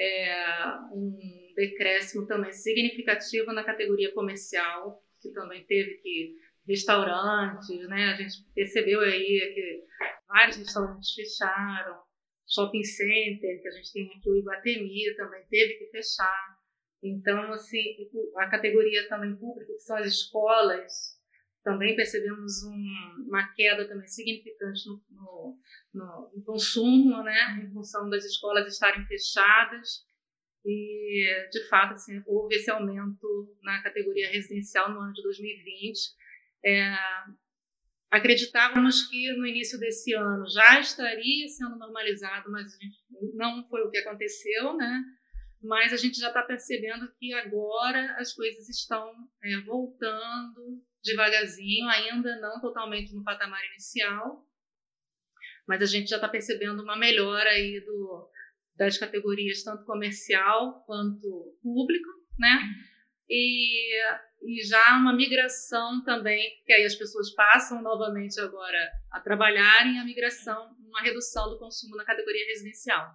é, 0.00 0.64
um 0.92 1.18
decréscimo 1.54 2.26
também 2.26 2.52
significativo 2.52 3.52
na 3.52 3.62
categoria 3.62 4.12
comercial, 4.12 5.04
que 5.20 5.30
também 5.30 5.64
teve 5.66 5.96
que 5.96 6.34
restaurantes, 6.66 7.86
né? 7.88 8.12
A 8.12 8.14
gente 8.14 8.42
percebeu 8.54 9.00
aí 9.00 9.52
que 9.54 9.84
vários 10.26 10.56
restaurantes 10.56 11.12
fecharam, 11.12 11.98
shopping 12.50 12.82
center, 12.82 13.62
que 13.62 13.68
a 13.68 13.70
gente 13.70 13.92
tem 13.92 14.06
aqui 14.06 14.28
o 14.28 14.36
Iguatemi 14.36 15.14
também 15.16 15.44
teve 15.48 15.74
que 15.74 15.86
fechar. 15.90 16.58
Então, 17.02 17.52
assim, 17.52 17.80
a 18.36 18.48
categoria 18.48 19.08
também 19.08 19.34
pública, 19.36 19.72
que 19.72 19.78
são 19.78 19.96
as 19.96 20.06
escolas, 20.06 21.18
também 21.62 21.94
percebemos 21.94 22.62
um, 22.64 23.26
uma 23.28 23.52
queda 23.54 23.86
também 23.86 24.06
significante 24.06 24.86
no, 24.86 25.02
no, 25.10 25.58
no, 25.94 26.30
no, 26.34 26.44
consumo, 26.44 27.22
né, 27.22 27.62
em 27.62 27.72
função 27.72 28.08
das 28.08 28.24
escolas 28.24 28.66
estarem 28.66 29.06
fechadas. 29.06 30.04
E, 30.64 31.48
de 31.50 31.68
fato, 31.68 31.94
assim, 31.94 32.22
houve 32.26 32.56
esse 32.56 32.70
aumento 32.70 33.56
na 33.62 33.82
categoria 33.82 34.30
residencial 34.30 34.92
no 34.92 35.00
ano 35.00 35.12
de 35.12 35.22
2020. 35.22 35.98
É, 36.64 36.94
acreditávamos 38.10 39.06
que 39.08 39.32
no 39.32 39.46
início 39.46 39.78
desse 39.78 40.12
ano 40.14 40.48
já 40.48 40.80
estaria 40.80 41.48
sendo 41.48 41.76
normalizado, 41.76 42.50
mas 42.50 42.76
não 43.34 43.66
foi 43.68 43.82
o 43.82 43.90
que 43.90 43.98
aconteceu, 43.98 44.76
né? 44.76 45.02
Mas 45.62 45.92
a 45.92 45.96
gente 45.96 46.18
já 46.18 46.28
está 46.28 46.42
percebendo 46.42 47.12
que 47.18 47.32
agora 47.34 48.16
as 48.18 48.32
coisas 48.32 48.68
estão 48.68 49.12
é, 49.42 49.60
voltando 49.60 50.82
devagarzinho, 51.02 51.88
ainda 51.88 52.40
não 52.40 52.60
totalmente 52.60 53.14
no 53.14 53.22
patamar 53.22 53.64
inicial, 53.66 54.46
mas 55.66 55.82
a 55.82 55.86
gente 55.86 56.08
já 56.08 56.16
está 56.16 56.28
percebendo 56.28 56.82
uma 56.82 56.96
melhora 56.96 57.50
aí 57.50 57.80
do, 57.80 58.28
das 58.76 58.98
categorias 58.98 59.62
tanto 59.62 59.84
comercial 59.84 60.82
quanto 60.84 61.58
público, 61.62 62.08
né? 62.38 62.58
E, 63.28 64.02
e 64.42 64.62
já 64.66 64.96
uma 64.96 65.14
migração 65.14 66.02
também, 66.02 66.62
que 66.64 66.72
aí 66.72 66.84
as 66.84 66.94
pessoas 66.94 67.34
passam 67.34 67.82
novamente 67.82 68.40
agora 68.40 68.90
a 69.10 69.20
trabalharem 69.20 69.98
a 69.98 70.04
migração, 70.04 70.74
uma 70.78 71.02
redução 71.02 71.50
do 71.50 71.58
consumo 71.58 71.96
na 71.96 72.04
categoria 72.04 72.46
residencial. 72.46 73.14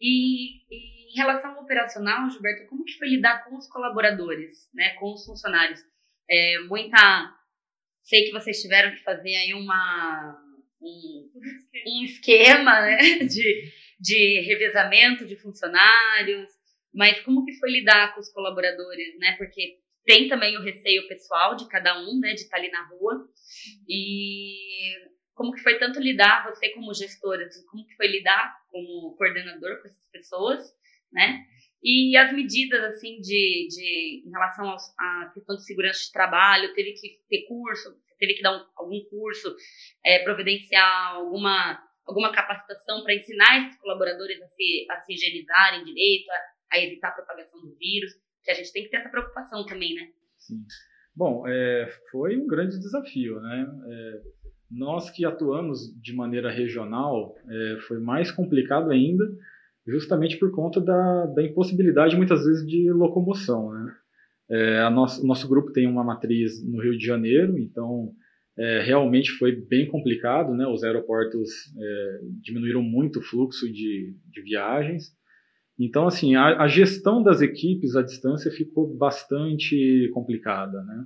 E, 0.00 0.62
e, 0.70 1.12
em 1.12 1.16
relação 1.16 1.54
ao 1.54 1.62
operacional, 1.62 2.30
Gilberto, 2.30 2.68
como 2.68 2.84
que 2.84 2.96
foi 2.96 3.08
lidar 3.08 3.44
com 3.44 3.56
os 3.56 3.68
colaboradores, 3.68 4.70
né, 4.72 4.94
com 4.94 5.12
os 5.12 5.24
funcionários? 5.24 5.80
É, 6.28 6.60
muita. 6.60 7.34
Sei 8.02 8.24
que 8.24 8.32
vocês 8.32 8.62
tiveram 8.62 8.92
que 8.92 9.02
fazer 9.02 9.34
aí 9.34 9.52
uma, 9.52 10.40
um, 10.80 11.30
um 11.86 12.04
esquema 12.04 12.80
né, 12.80 12.98
de, 13.28 13.72
de 14.00 14.40
revezamento 14.40 15.26
de 15.26 15.36
funcionários, 15.36 16.50
mas 16.92 17.20
como 17.20 17.44
que 17.44 17.54
foi 17.58 17.70
lidar 17.70 18.14
com 18.14 18.20
os 18.20 18.30
colaboradores, 18.32 19.18
né? 19.18 19.36
Porque 19.36 19.78
tem 20.04 20.28
também 20.28 20.56
o 20.56 20.62
receio 20.62 21.06
pessoal 21.08 21.54
de 21.56 21.68
cada 21.68 22.00
um, 22.00 22.18
né, 22.18 22.32
de 22.32 22.40
estar 22.40 22.56
ali 22.56 22.70
na 22.70 22.86
rua. 22.88 23.28
E 23.88 24.94
como 25.34 25.52
que 25.52 25.62
foi 25.62 25.78
tanto 25.78 26.00
lidar, 26.00 26.44
você 26.44 26.70
como 26.70 26.92
gestora, 26.94 27.46
assim, 27.46 27.64
como 27.66 27.86
que 27.86 27.96
foi 27.96 28.06
lidar 28.08 28.54
como 28.70 29.14
coordenador 29.16 29.80
com 29.80 29.88
essas 29.88 30.10
pessoas, 30.10 30.60
né? 31.12 31.44
E 31.82 32.14
as 32.16 32.32
medidas, 32.34 32.82
assim, 32.84 33.20
de, 33.20 33.66
de 33.70 34.22
em 34.26 34.30
relação 34.30 34.76
à 34.98 35.30
questão 35.32 35.56
de 35.56 35.64
segurança 35.64 36.04
de 36.04 36.12
trabalho, 36.12 36.74
teve 36.74 36.92
que 36.92 37.20
ter 37.28 37.46
curso, 37.46 37.96
teve 38.18 38.34
que 38.34 38.42
dar 38.42 38.54
um, 38.54 38.66
algum 38.76 39.00
curso, 39.08 39.56
é, 40.04 40.18
providenciar 40.18 41.14
alguma, 41.14 41.82
alguma 42.06 42.32
capacitação 42.32 43.02
para 43.02 43.14
ensinar 43.14 43.66
esses 43.66 43.80
colaboradores 43.80 44.42
a 44.42 44.48
se, 44.48 44.86
a 44.90 45.00
se 45.00 45.14
higienizarem 45.14 45.84
direito, 45.84 46.30
a, 46.30 46.38
a 46.72 46.78
evitar 46.78 47.08
a 47.08 47.12
propagação 47.12 47.60
do 47.60 47.74
vírus, 47.76 48.12
que 48.44 48.50
a 48.50 48.54
gente 48.54 48.72
tem 48.72 48.84
que 48.84 48.90
ter 48.90 48.98
essa 48.98 49.08
preocupação 49.08 49.64
também, 49.66 49.94
né? 49.94 50.08
Sim. 50.38 50.64
Bom, 51.14 51.46
é, 51.46 51.88
foi 52.10 52.36
um 52.36 52.46
grande 52.46 52.78
desafio, 52.78 53.40
né? 53.40 53.66
É, 53.88 54.20
nós 54.70 55.10
que 55.10 55.24
atuamos 55.24 55.92
de 56.00 56.14
maneira 56.14 56.50
regional, 56.50 57.34
é, 57.48 57.80
foi 57.88 57.98
mais 57.98 58.30
complicado 58.30 58.90
ainda, 58.90 59.24
justamente 59.86 60.38
por 60.38 60.52
conta 60.52 60.80
da, 60.80 61.26
da 61.26 61.42
impossibilidade, 61.42 62.16
muitas 62.16 62.44
vezes, 62.44 62.66
de 62.66 62.90
locomoção. 62.92 63.72
Né? 63.72 63.96
É, 64.50 64.78
a 64.80 64.90
nosso, 64.90 65.26
nosso 65.26 65.48
grupo 65.48 65.72
tem 65.72 65.86
uma 65.86 66.04
matriz 66.04 66.64
no 66.64 66.80
Rio 66.80 66.96
de 66.96 67.04
Janeiro, 67.04 67.58
então 67.58 68.12
é, 68.56 68.82
realmente 68.82 69.30
foi 69.32 69.56
bem 69.56 69.88
complicado, 69.88 70.54
né? 70.54 70.66
Os 70.66 70.84
aeroportos 70.84 71.50
é, 71.76 72.18
diminuíram 72.42 72.82
muito 72.82 73.18
o 73.18 73.22
fluxo 73.22 73.66
de, 73.72 74.14
de 74.30 74.42
viagens. 74.42 75.16
Então, 75.80 76.06
assim, 76.06 76.34
a, 76.34 76.62
a, 76.62 76.68
gestão 76.68 77.22
das 77.22 77.40
equipes 77.40 77.96
à 77.96 78.02
distância 78.02 78.50
ficou 78.50 78.94
bastante 78.94 80.10
complicada, 80.12 80.82
né? 80.82 81.04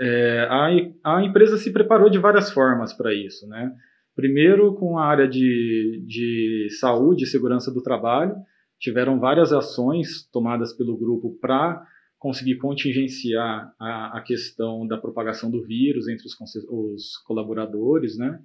É, 0.00 0.48
a, 0.50 1.16
a 1.16 1.24
empresa 1.24 1.56
se 1.56 1.72
preparou 1.72 2.10
de 2.10 2.18
várias 2.18 2.50
formas 2.50 2.92
para 2.92 3.14
isso, 3.14 3.46
né? 3.46 3.72
Primeiro, 4.16 4.74
com 4.74 4.98
a 4.98 5.04
área 5.04 5.28
de, 5.28 6.02
de 6.04 6.68
saúde 6.80 7.24
e 7.24 7.28
segurança 7.28 7.72
do 7.72 7.80
trabalho, 7.80 8.34
tiveram 8.76 9.20
várias 9.20 9.52
ações 9.52 10.28
tomadas 10.32 10.72
pelo 10.72 10.96
grupo 10.98 11.38
para 11.40 11.80
conseguir 12.18 12.56
contingenciar 12.56 13.72
a, 13.78 14.18
a, 14.18 14.20
questão 14.22 14.84
da 14.84 14.98
propagação 14.98 15.48
do 15.48 15.62
vírus 15.62 16.08
entre 16.08 16.26
os, 16.26 16.34
os 16.68 17.18
colaboradores, 17.18 18.18
né? 18.18 18.40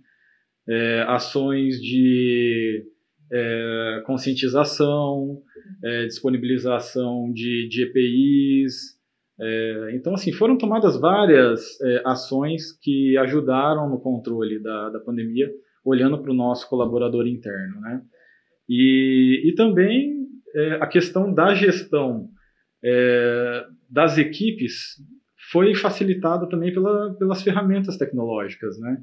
É, 0.69 1.01
ações 1.07 1.81
de 1.81 2.85
é, 3.31 4.03
conscientização, 4.05 5.41
é, 5.83 6.05
disponibilização 6.05 7.31
de, 7.31 7.67
de 7.69 7.83
EPIs. 7.83 8.99
É, 9.39 9.91
então, 9.95 10.13
assim, 10.13 10.31
foram 10.31 10.57
tomadas 10.57 10.99
várias 10.99 11.79
é, 11.81 12.01
ações 12.05 12.77
que 12.81 13.17
ajudaram 13.17 13.89
no 13.89 13.99
controle 13.99 14.61
da, 14.61 14.89
da 14.89 14.99
pandemia, 14.99 15.49
olhando 15.83 16.21
para 16.21 16.31
o 16.31 16.35
nosso 16.35 16.69
colaborador 16.69 17.25
interno, 17.25 17.81
né? 17.81 18.01
E, 18.69 19.49
e 19.49 19.55
também 19.55 20.27
é, 20.55 20.73
a 20.73 20.87
questão 20.87 21.33
da 21.33 21.53
gestão 21.55 22.29
é, 22.83 23.65
das 23.89 24.17
equipes 24.17 24.95
foi 25.51 25.73
facilitada 25.75 26.47
também 26.47 26.73
pela, 26.73 27.15
pelas 27.17 27.41
ferramentas 27.41 27.97
tecnológicas, 27.97 28.79
né? 28.79 28.97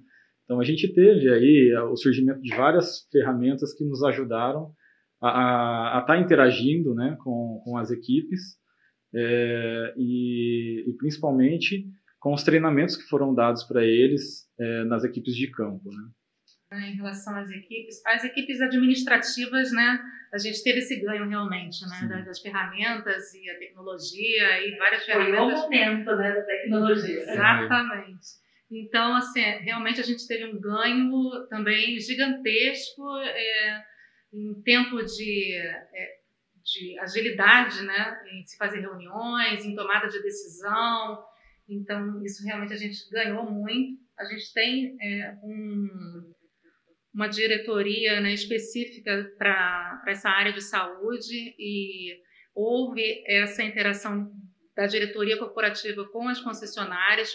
Então 0.49 0.59
a 0.61 0.65
gente 0.65 0.91
teve 0.95 1.29
aí 1.31 1.75
o 1.91 1.95
surgimento 1.95 2.41
de 2.41 2.57
várias 2.57 3.07
ferramentas 3.13 3.75
que 3.75 3.85
nos 3.85 4.03
ajudaram 4.03 4.73
a 5.21 5.99
estar 6.01 6.15
tá 6.15 6.19
interagindo, 6.19 6.95
né, 6.95 7.19
com, 7.23 7.61
com 7.63 7.77
as 7.77 7.91
equipes 7.91 8.57
é, 9.15 9.93
e, 9.95 10.85
e, 10.89 10.93
principalmente 10.95 11.85
com 12.19 12.33
os 12.33 12.43
treinamentos 12.43 12.97
que 12.97 13.09
foram 13.09 13.35
dados 13.35 13.63
para 13.65 13.85
eles 13.85 14.49
é, 14.59 14.85
nas 14.85 15.05
equipes 15.05 15.37
de 15.37 15.51
campo, 15.51 15.91
né? 15.91 16.09
Em 16.71 16.97
relação 16.97 17.35
às 17.37 17.51
equipes, 17.51 18.05
as 18.07 18.25
equipes 18.25 18.61
administrativas, 18.61 19.73
né, 19.73 20.01
a 20.33 20.39
gente 20.39 20.63
teve 20.63 20.81
esse 20.81 21.01
ganho 21.01 21.27
realmente, 21.27 21.81
né, 21.87 22.09
das, 22.09 22.27
das, 22.27 22.41
ferramentas 22.41 23.33
e 23.35 23.49
a 23.49 23.59
tecnologia 23.59 24.67
e 24.67 24.77
várias 24.77 25.05
Foi 25.05 25.15
ferramentas. 25.15 25.61
Foi 25.61 25.61
o 25.61 25.63
momento, 25.63 26.17
né, 26.17 26.35
da 26.35 26.43
tecnologia. 26.43 27.23
Exatamente. 27.23 28.48
Então, 28.71 29.17
assim, 29.17 29.41
realmente 29.41 30.01
a 30.01 30.05
gente 30.05 30.27
teve 30.27 30.45
um 30.45 30.61
ganho 30.61 31.47
também 31.49 31.99
gigantesco 31.99 33.17
é, 33.19 33.85
em 34.33 34.63
tempo 34.63 35.03
de, 35.03 35.55
é, 35.55 36.19
de 36.63 36.99
agilidade, 37.01 37.83
né, 37.83 38.21
em 38.33 38.45
se 38.45 38.57
fazer 38.59 38.81
reuniões, 38.81 39.65
em 39.65 39.75
tomada 39.75 40.09
de 40.09 40.23
decisão. 40.23 41.25
Então, 41.69 42.23
isso 42.25 42.45
realmente 42.45 42.75
a 42.75 42.77
gente 42.77 43.09
ganhou 43.11 43.51
muito. 43.51 43.99
A 44.19 44.25
gente 44.25 44.53
tem 44.53 44.97
é, 45.01 45.35
um 45.43 46.35
uma 47.19 47.27
diretoria 47.27 48.21
né, 48.21 48.33
específica 48.33 49.29
para 49.37 50.05
essa 50.07 50.29
área 50.31 50.53
de 50.53 50.63
saúde 50.63 51.55
e 51.59 52.17
houve 52.55 53.25
essa 53.27 53.63
interação 53.65 54.31
da 54.77 54.87
diretoria 54.87 55.37
corporativa 55.37 56.05
com 56.13 56.29
as 56.29 56.41
concessionárias, 56.41 57.35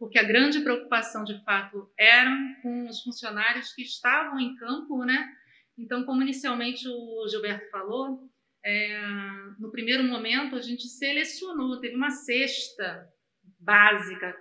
porque 0.00 0.18
a 0.18 0.24
grande 0.24 0.60
preocupação 0.60 1.24
de 1.24 1.38
fato 1.44 1.92
era 1.96 2.34
com 2.62 2.88
os 2.88 3.02
funcionários 3.02 3.74
que 3.74 3.82
estavam 3.82 4.40
em 4.40 4.56
campo, 4.56 5.04
né? 5.04 5.30
Então, 5.76 6.04
como 6.04 6.22
inicialmente 6.22 6.88
o 6.88 7.28
Gilberto 7.28 7.70
falou, 7.70 8.26
é, 8.64 8.98
no 9.58 9.70
primeiro 9.70 10.02
momento 10.02 10.56
a 10.56 10.60
gente 10.62 10.88
selecionou, 10.88 11.80
teve 11.80 11.96
uma 11.96 12.10
cesta 12.10 13.12
básica, 13.58 14.34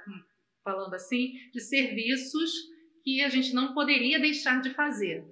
falando 0.63 0.93
assim, 0.93 1.33
de 1.51 1.59
serviços 1.59 2.51
que 3.03 3.21
a 3.21 3.27
gente 3.27 3.53
não 3.53 3.73
poderia 3.73 4.17
deixar 4.17 4.61
de 4.61 4.69
fazer. 4.69 5.25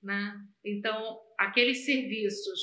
Né? 0.00 0.40
Então, 0.64 1.18
aqueles 1.36 1.84
serviços, 1.84 2.60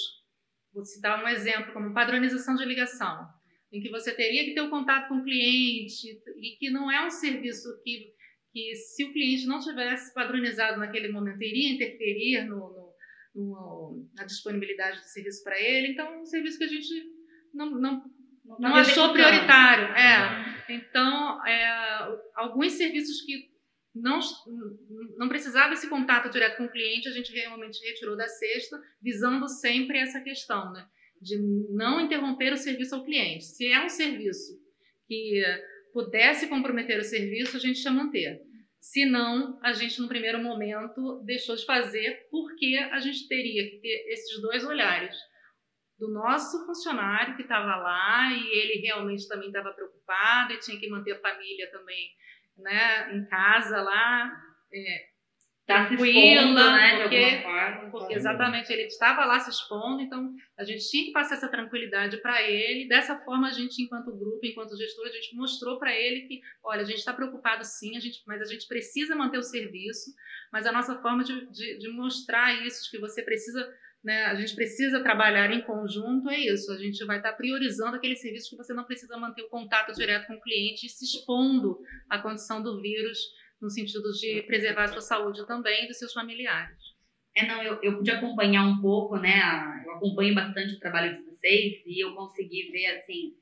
vou 0.73 0.85
citar 0.85 1.21
um 1.21 1.27
exemplo 1.27 1.73
como 1.73 1.93
padronização 1.93 2.55
de 2.55 2.63
ligação, 2.63 3.27
em 3.71 3.81
que 3.81 3.89
você 3.89 4.13
teria 4.13 4.43
que 4.43 4.53
ter 4.53 4.61
o 4.61 4.65
um 4.65 4.69
contato 4.69 5.07
com 5.07 5.15
o 5.15 5.23
cliente 5.23 6.07
e 6.37 6.57
que 6.57 6.69
não 6.69 6.91
é 6.91 7.05
um 7.05 7.09
serviço 7.09 7.69
que, 7.83 8.13
que 8.51 8.75
se 8.75 9.03
o 9.05 9.13
cliente 9.13 9.45
não 9.45 9.59
tivesse 9.59 10.13
padronizado 10.13 10.77
naquele 10.77 11.09
momento, 11.09 11.41
iria 11.41 11.73
interferir 11.73 12.43
no, 12.45 12.57
no, 12.57 12.95
no 13.33 14.09
na 14.13 14.25
disponibilidade 14.25 14.99
do 14.99 15.05
serviço 15.05 15.43
para 15.43 15.59
ele. 15.59 15.87
Então, 15.87 16.05
é 16.05 16.17
um 16.19 16.25
serviço 16.25 16.57
que 16.57 16.65
a 16.65 16.67
gente 16.67 16.93
não, 17.53 17.71
não, 17.71 18.03
não, 18.43 18.59
não 18.59 18.75
achou 18.75 19.13
prioritário. 19.13 19.85
É. 19.95 20.73
Então, 20.73 21.45
é, 21.47 22.19
alguns 22.35 22.73
serviços 22.73 23.21
que 23.21 23.51
não, 23.95 24.19
não 25.17 25.29
precisava 25.29 25.73
esse 25.73 25.89
contato 25.89 26.29
direto 26.29 26.57
com 26.57 26.65
o 26.65 26.71
cliente, 26.71 27.07
a 27.07 27.11
gente 27.11 27.31
realmente 27.31 27.79
retirou 27.85 28.17
da 28.17 28.27
cesta, 28.27 28.81
visando 29.01 29.47
sempre 29.47 29.97
essa 29.97 30.21
questão, 30.21 30.71
né? 30.71 30.85
De 31.21 31.37
não 31.69 32.01
interromper 32.01 32.51
o 32.51 32.57
serviço 32.57 32.95
ao 32.95 33.03
cliente. 33.03 33.45
Se 33.45 33.67
é 33.71 33.83
um 33.83 33.89
serviço 33.89 34.59
que 35.07 35.43
pudesse 35.93 36.47
comprometer 36.47 36.99
o 36.99 37.03
serviço, 37.03 37.57
a 37.57 37.59
gente 37.59 37.83
ia 37.83 37.91
manter. 37.91 38.41
Se 38.79 39.05
não, 39.05 39.59
a 39.61 39.73
gente 39.73 39.99
no 40.01 40.07
primeiro 40.07 40.41
momento 40.41 41.21
deixou 41.23 41.55
de 41.55 41.65
fazer, 41.65 42.27
porque 42.31 42.77
a 42.91 42.99
gente 42.99 43.27
teria 43.27 43.69
que 43.69 43.77
ter 43.77 44.05
esses 44.11 44.41
dois 44.41 44.65
olhares. 44.65 45.15
Do 45.99 46.11
nosso 46.11 46.65
funcionário 46.65 47.35
que 47.35 47.43
estava 47.43 47.75
lá 47.75 48.33
e 48.33 48.57
ele 48.57 48.81
realmente 48.81 49.27
também 49.27 49.49
estava 49.49 49.71
preocupado 49.71 50.53
e 50.53 50.59
tinha 50.59 50.79
que 50.79 50.89
manter 50.89 51.11
a 51.11 51.19
família 51.19 51.69
também 51.69 52.09
né, 52.57 53.15
em 53.15 53.25
casa 53.25 53.81
lá, 53.81 54.35
é, 54.73 55.10
tá 55.71 55.85
tranquila, 55.87 56.71
né, 56.71 57.01
porque, 57.01 57.41
forma, 57.41 57.91
porque 57.91 58.13
exatamente 58.13 58.71
ele 58.71 58.83
estava 58.83 59.25
lá 59.25 59.39
se 59.39 59.49
expondo, 59.49 60.01
então 60.01 60.33
a 60.57 60.63
gente 60.63 60.89
tinha 60.89 61.05
que 61.05 61.11
passar 61.11 61.35
essa 61.35 61.47
tranquilidade 61.47 62.17
para 62.17 62.41
ele. 62.41 62.87
Dessa 62.87 63.17
forma, 63.19 63.47
a 63.47 63.51
gente, 63.51 63.81
enquanto 63.81 64.15
grupo, 64.15 64.39
enquanto 64.43 64.77
gestor, 64.77 65.07
a 65.07 65.11
gente 65.11 65.35
mostrou 65.35 65.79
para 65.79 65.95
ele 65.95 66.21
que, 66.27 66.41
olha, 66.63 66.81
a 66.81 66.85
gente 66.85 66.99
está 66.99 67.13
preocupado 67.13 67.63
sim, 67.63 67.95
a 67.97 67.99
gente, 67.99 68.21
mas 68.27 68.41
a 68.41 68.45
gente 68.45 68.67
precisa 68.67 69.15
manter 69.15 69.37
o 69.37 69.43
serviço, 69.43 70.11
mas 70.51 70.65
a 70.65 70.71
nossa 70.71 71.01
forma 71.01 71.23
de, 71.23 71.49
de, 71.51 71.77
de 71.77 71.89
mostrar 71.89 72.65
isso, 72.65 72.83
de 72.83 72.91
que 72.91 72.99
você 72.99 73.23
precisa 73.23 73.67
né, 74.03 74.25
a 74.25 74.35
gente 74.35 74.55
precisa 74.55 75.03
trabalhar 75.03 75.51
em 75.51 75.61
conjunto, 75.61 76.29
é 76.29 76.39
isso. 76.39 76.71
A 76.71 76.77
gente 76.77 77.03
vai 77.05 77.17
estar 77.17 77.33
priorizando 77.33 77.95
aquele 77.95 78.15
serviço 78.15 78.49
que 78.49 78.57
você 78.57 78.73
não 78.73 78.83
precisa 78.83 79.15
manter 79.17 79.43
o 79.43 79.49
contato 79.49 79.93
direto 79.93 80.27
com 80.27 80.33
o 80.33 80.41
cliente 80.41 80.87
e 80.87 80.89
se 80.89 81.05
expondo 81.05 81.79
à 82.09 82.17
condição 82.17 82.63
do 82.63 82.81
vírus, 82.81 83.19
no 83.61 83.69
sentido 83.69 84.11
de 84.13 84.43
preservar 84.43 84.85
a 84.85 84.87
sua 84.87 85.01
saúde 85.01 85.45
também 85.45 85.85
e 85.85 85.87
dos 85.87 85.97
seus 85.97 86.13
familiares. 86.13 86.77
É, 87.35 87.45
não, 87.45 87.61
eu, 87.63 87.79
eu 87.81 87.97
pude 87.97 88.11
acompanhar 88.11 88.65
um 88.65 88.81
pouco, 88.81 89.17
né? 89.17 89.39
Eu 89.85 89.93
acompanho 89.93 90.35
bastante 90.35 90.73
o 90.73 90.79
trabalho 90.79 91.17
de 91.17 91.23
vocês 91.23 91.81
e 91.85 92.03
eu 92.03 92.13
consegui 92.13 92.71
ver, 92.71 92.87
assim, 92.97 93.33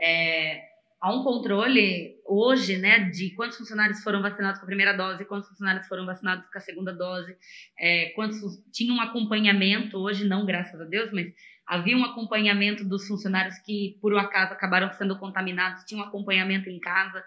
é, 0.00 0.68
há 1.00 1.14
um 1.14 1.22
controle 1.22 2.16
hoje, 2.26 2.76
né, 2.76 3.04
de 3.10 3.30
quantos 3.30 3.56
funcionários 3.56 4.02
foram 4.02 4.20
vacinados 4.20 4.58
com 4.58 4.64
a 4.64 4.66
primeira 4.66 4.92
dose, 4.92 5.24
quantos 5.24 5.48
funcionários 5.48 5.86
foram 5.86 6.04
vacinados 6.04 6.46
com 6.50 6.58
a 6.58 6.60
segunda 6.60 6.92
dose, 6.92 7.36
é, 7.78 8.10
quantos 8.14 8.38
tinha 8.72 8.92
um 8.92 9.00
acompanhamento 9.00 9.96
hoje, 9.96 10.26
não 10.26 10.44
graças 10.44 10.80
a 10.80 10.84
Deus, 10.84 11.10
mas 11.12 11.32
havia 11.66 11.96
um 11.96 12.04
acompanhamento 12.04 12.84
dos 12.84 13.06
funcionários 13.06 13.58
que 13.58 13.98
por 14.00 14.16
acaso 14.16 14.52
acabaram 14.52 14.92
sendo 14.92 15.18
contaminados, 15.18 15.84
tinha 15.84 16.02
um 16.02 16.06
acompanhamento 16.06 16.68
em 16.68 16.80
casa. 16.80 17.22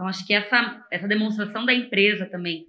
Então 0.00 0.08
acho 0.08 0.26
que 0.26 0.32
essa 0.32 0.82
essa 0.90 1.06
demonstração 1.06 1.66
da 1.66 1.74
empresa 1.74 2.24
também, 2.24 2.64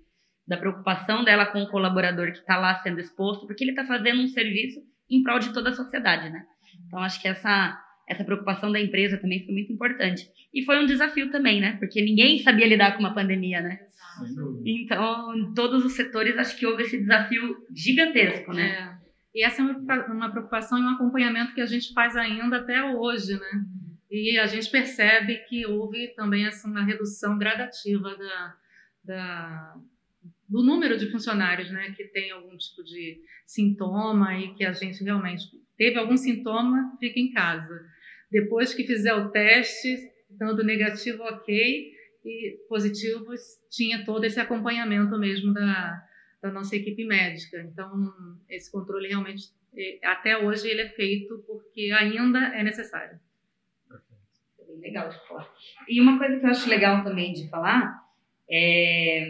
da 0.45 0.57
preocupação 0.57 1.23
dela 1.23 1.45
com 1.45 1.63
o 1.63 1.69
colaborador 1.69 2.33
que 2.33 2.39
está 2.39 2.57
lá 2.57 2.75
sendo 2.83 2.99
exposto, 2.99 3.47
porque 3.47 3.63
ele 3.63 3.71
está 3.71 3.85
fazendo 3.85 4.21
um 4.21 4.27
serviço 4.27 4.81
em 5.09 5.23
prol 5.23 5.39
de 5.39 5.53
toda 5.53 5.69
a 5.69 5.73
sociedade, 5.73 6.29
né? 6.29 6.43
Então 6.85 6.99
acho 6.99 7.21
que 7.21 7.29
essa 7.29 7.81
essa 8.05 8.25
preocupação 8.25 8.69
da 8.69 8.81
empresa 8.81 9.17
também 9.17 9.45
foi 9.45 9.53
muito 9.53 9.71
importante. 9.71 10.27
E 10.53 10.65
foi 10.65 10.83
um 10.83 10.85
desafio 10.85 11.31
também, 11.31 11.61
né? 11.61 11.77
Porque 11.79 12.01
ninguém 12.01 12.37
sabia 12.39 12.67
lidar 12.67 12.97
com 12.97 12.99
uma 12.99 13.13
pandemia, 13.13 13.61
né? 13.61 13.79
Então, 14.65 15.33
em 15.33 15.53
todos 15.53 15.85
os 15.85 15.93
setores, 15.93 16.37
acho 16.37 16.57
que 16.57 16.65
houve 16.65 16.83
esse 16.83 16.97
desafio 16.97 17.55
gigantesco, 17.73 18.51
né? 18.51 18.71
É. 18.71 19.39
E 19.39 19.45
essa 19.45 19.61
é 19.61 19.65
uma 19.65 20.29
preocupação 20.29 20.77
e 20.77 20.81
um 20.81 20.89
acompanhamento 20.89 21.53
que 21.53 21.61
a 21.61 21.65
gente 21.65 21.93
faz 21.93 22.17
ainda 22.17 22.57
até 22.57 22.83
hoje, 22.83 23.39
né? 23.39 23.63
E 24.11 24.37
a 24.37 24.45
gente 24.45 24.69
percebe 24.69 25.37
que 25.47 25.65
houve 25.65 26.09
também 26.09 26.45
essa 26.45 26.67
uma 26.67 26.83
redução 26.83 27.37
gradativa 27.37 28.13
da, 28.17 28.57
da 29.05 29.75
do 30.49 30.61
número 30.61 30.97
de 30.97 31.09
funcionários 31.09 31.71
né, 31.71 31.93
que 31.95 32.03
tem 32.03 32.29
algum 32.29 32.57
tipo 32.57 32.83
de 32.83 33.21
sintoma 33.45 34.37
e 34.37 34.53
que 34.53 34.65
a 34.65 34.73
gente 34.73 35.01
realmente 35.01 35.45
teve 35.77 35.97
algum 35.97 36.17
sintoma, 36.17 36.97
fica 36.99 37.21
em 37.21 37.31
casa. 37.31 37.85
Depois 38.29 38.73
que 38.73 38.85
fizer 38.85 39.13
o 39.13 39.29
teste, 39.29 40.11
dando 40.29 40.61
negativo, 40.61 41.23
ok, 41.23 41.93
e 42.25 42.59
positivos, 42.67 43.39
tinha 43.69 44.03
todo 44.03 44.25
esse 44.25 44.41
acompanhamento 44.41 45.17
mesmo 45.17 45.53
da, 45.53 46.03
da 46.41 46.51
nossa 46.51 46.75
equipe 46.75 47.05
médica. 47.05 47.61
Então, 47.61 48.13
esse 48.49 48.69
controle 48.69 49.07
realmente, 49.07 49.43
até 50.03 50.37
hoje, 50.37 50.67
ele 50.67 50.81
é 50.81 50.89
feito 50.89 51.41
porque 51.47 51.91
ainda 51.97 52.39
é 52.53 52.61
necessário. 52.61 53.17
Legal 54.79 55.09
de 55.09 55.27
falar. 55.27 55.47
E 55.87 55.99
uma 55.99 56.17
coisa 56.17 56.39
que 56.39 56.45
eu 56.45 56.49
acho 56.49 56.69
legal 56.69 57.03
também 57.03 57.33
de 57.33 57.49
falar 57.49 57.99
é 58.49 59.25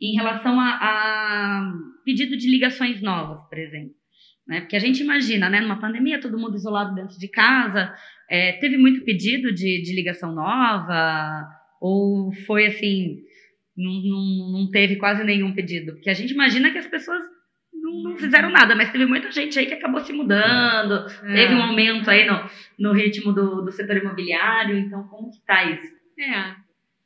em 0.00 0.14
relação 0.14 0.58
a, 0.60 0.78
a 0.80 1.72
pedido 2.04 2.36
de 2.36 2.50
ligações 2.50 3.00
novas, 3.00 3.40
por 3.48 3.58
exemplo. 3.58 3.94
Né? 4.46 4.60
Porque 4.60 4.76
a 4.76 4.80
gente 4.80 5.02
imagina, 5.02 5.48
né, 5.48 5.60
numa 5.60 5.80
pandemia, 5.80 6.20
todo 6.20 6.38
mundo 6.38 6.56
isolado 6.56 6.94
dentro 6.94 7.18
de 7.18 7.28
casa, 7.28 7.94
é, 8.28 8.52
teve 8.52 8.76
muito 8.76 9.04
pedido 9.04 9.54
de, 9.54 9.82
de 9.82 9.94
ligação 9.94 10.34
nova, 10.34 11.48
ou 11.80 12.32
foi 12.46 12.66
assim, 12.66 13.22
não, 13.76 13.92
não, 14.02 14.52
não 14.52 14.70
teve 14.70 14.96
quase 14.96 15.24
nenhum 15.24 15.54
pedido? 15.54 15.92
Porque 15.92 16.10
a 16.10 16.14
gente 16.14 16.32
imagina 16.32 16.70
que 16.70 16.78
as 16.78 16.86
pessoas 16.86 17.22
não, 18.02 18.16
fizeram 18.16 18.50
nada, 18.50 18.74
mas 18.74 18.90
teve 18.90 19.06
muita 19.06 19.30
gente 19.30 19.58
aí 19.58 19.66
que 19.66 19.74
acabou 19.74 20.00
se 20.00 20.12
mudando, 20.12 21.06
é. 21.22 21.34
teve 21.34 21.54
um 21.54 21.62
aumento 21.62 22.10
aí 22.10 22.26
no, 22.26 22.48
no 22.78 22.92
ritmo 22.92 23.32
do, 23.32 23.62
do 23.62 23.70
setor 23.70 23.96
imobiliário, 23.96 24.76
então 24.76 25.04
como 25.08 25.30
que 25.30 25.40
tá 25.46 25.64
isso? 25.64 25.94
É, 26.18 26.54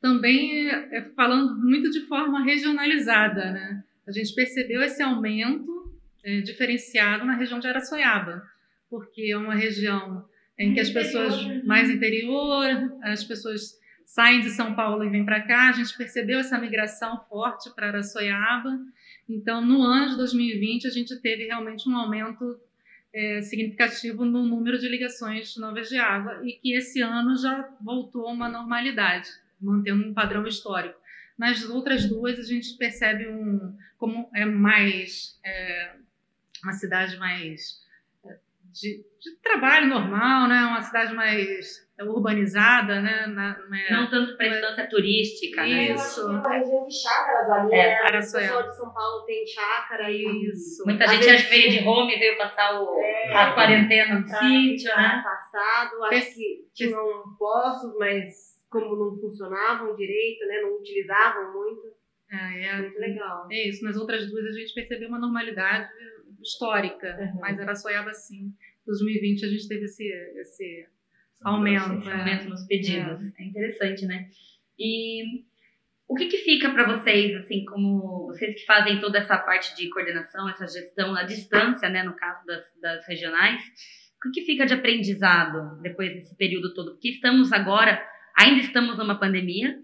também 0.01 0.69
é, 0.69 0.97
é, 0.97 1.01
falando 1.15 1.55
muito 1.61 1.89
de 1.89 2.01
forma 2.01 2.43
regionalizada, 2.43 3.51
né? 3.51 3.83
A 4.07 4.11
gente 4.11 4.33
percebeu 4.33 4.81
esse 4.81 5.03
aumento 5.03 5.93
é, 6.23 6.41
diferenciado 6.41 7.25
na 7.25 7.35
região 7.35 7.59
de 7.59 7.67
Araçoiaba, 7.67 8.41
porque 8.89 9.31
é 9.31 9.37
uma 9.37 9.55
região 9.55 10.25
em 10.57 10.73
que 10.73 10.79
as 10.79 10.89
pessoas 10.89 11.45
né? 11.45 11.61
mais 11.65 11.89
interior, 11.89 12.65
as 13.03 13.23
pessoas 13.23 13.79
saem 14.05 14.41
de 14.41 14.49
São 14.49 14.73
Paulo 14.73 15.03
e 15.03 15.09
vêm 15.09 15.23
para 15.23 15.41
cá, 15.41 15.69
a 15.69 15.71
gente 15.71 15.95
percebeu 15.95 16.39
essa 16.39 16.57
migração 16.57 17.19
forte 17.29 17.69
para 17.75 17.87
Araçoiaba. 17.87 18.79
Então, 19.29 19.63
no 19.63 19.83
ano 19.83 20.09
de 20.09 20.17
2020, 20.17 20.87
a 20.87 20.89
gente 20.89 21.15
teve 21.21 21.45
realmente 21.45 21.87
um 21.87 21.95
aumento 21.95 22.59
é, 23.13 23.41
significativo 23.41 24.25
no 24.25 24.43
número 24.45 24.79
de 24.79 24.89
ligações 24.89 25.55
novas 25.57 25.87
de 25.87 25.97
água 25.97 26.41
e 26.43 26.53
que 26.53 26.73
esse 26.73 27.01
ano 27.01 27.37
já 27.37 27.69
voltou 27.81 28.27
a 28.27 28.31
uma 28.31 28.49
normalidade 28.49 29.29
mantendo 29.61 30.03
um 30.07 30.13
padrão 30.13 30.47
histórico. 30.47 30.99
Nas 31.37 31.63
outras 31.63 32.05
duas, 32.05 32.39
a 32.39 32.43
gente 32.43 32.75
percebe 32.75 33.27
um 33.27 33.75
como 33.97 34.29
é 34.33 34.45
mais 34.45 35.39
é, 35.45 35.95
uma 36.63 36.73
cidade 36.73 37.17
mais 37.17 37.79
de, 38.71 38.97
de, 38.97 39.41
trabalho 39.41 39.87
normal, 39.87 40.47
né? 40.47 40.65
Uma 40.65 40.81
cidade 40.81 41.13
mais 41.13 41.87
urbanizada, 42.01 43.01
né? 43.01 43.27
Na, 43.27 43.57
é, 43.73 43.93
não 43.93 44.09
tanto 44.09 44.37
para 44.37 44.47
instância 44.47 44.89
turística, 44.89 45.61
né? 45.61 45.93
Isso. 45.93 46.25
Tem 46.25 46.35
uma 46.35 46.49
região 46.49 46.87
de 46.87 47.01
chácaras 47.01 47.49
ali, 47.49 47.73
é, 47.73 48.03
né? 48.03 48.07
O 48.07 48.11
pessoal 48.11 48.69
de 48.69 48.75
São 48.75 48.93
Paulo 48.93 49.25
tem 49.25 49.45
chácara 49.45 50.11
isso. 50.11 50.83
Muita 50.85 51.05
Às 51.05 51.11
gente 51.11 51.25
vezes... 51.25 51.49
veio 51.49 51.71
de 51.71 51.87
home, 51.87 52.17
veio 52.17 52.37
passar 52.37 52.81
o, 52.81 52.99
é, 53.01 53.33
a 53.33 53.53
quarentena 53.53 54.19
no 54.19 54.27
sítio, 54.27 54.95
né? 54.95 55.21
Passado, 55.23 56.03
acho 56.05 56.33
que 56.33 56.67
tinham 56.73 57.23
postos, 57.37 57.97
mas 57.97 58.59
como 58.69 58.95
não 58.95 59.19
funcionavam 59.19 59.95
direito, 59.95 60.45
né? 60.45 60.61
Não 60.61 60.77
utilizavam 60.77 61.53
muito. 61.53 61.99
É, 62.31 62.65
é 62.67 62.81
muito 62.81 62.99
legal. 62.99 63.47
É 63.51 63.69
isso. 63.69 63.83
Nas 63.83 63.97
outras 63.97 64.29
duas 64.29 64.45
a 64.45 64.51
gente 64.51 64.73
percebeu 64.73 65.09
uma 65.09 65.19
normalidade 65.19 65.89
histórica, 66.41 67.17
uhum. 67.19 67.39
mas 67.39 67.59
era 67.59 67.75
soiava 67.75 68.09
assim. 68.09 68.45
Em 68.45 68.85
2020 68.85 69.45
a 69.45 69.49
gente 69.49 69.67
teve 69.67 69.85
esse, 69.85 70.07
esse 70.39 70.87
aumento. 71.43 71.99
Esse 71.99 72.11
aumento 72.11 72.49
nos 72.49 72.65
pedidos. 72.65 73.21
É. 73.37 73.43
é 73.43 73.45
interessante, 73.45 74.05
né? 74.05 74.29
E 74.77 75.43
o 76.07 76.15
que, 76.15 76.27
que 76.27 76.37
fica 76.37 76.71
para 76.71 76.97
vocês, 76.97 77.35
assim, 77.35 77.65
como 77.65 78.27
vocês 78.27 78.59
que 78.59 78.65
fazem 78.65 78.99
toda 78.99 79.19
essa 79.19 79.37
parte 79.37 79.75
de 79.75 79.89
coordenação, 79.89 80.49
essa 80.49 80.67
gestão 80.67 81.15
à 81.15 81.23
distância, 81.23 81.89
né, 81.89 82.03
no 82.03 82.15
caso 82.15 82.45
das, 82.45 82.65
das 82.81 83.07
regionais, 83.07 83.61
o 84.17 84.31
que, 84.31 84.39
que 84.39 84.45
fica 84.45 84.65
de 84.65 84.73
aprendizado 84.73 85.79
depois 85.81 86.11
desse 86.13 86.35
período 86.35 86.73
todo? 86.73 86.91
Porque 86.91 87.09
estamos 87.09 87.53
agora 87.53 88.01
Ainda 88.39 88.61
estamos 88.61 88.97
numa 88.97 89.19
pandemia, 89.19 89.77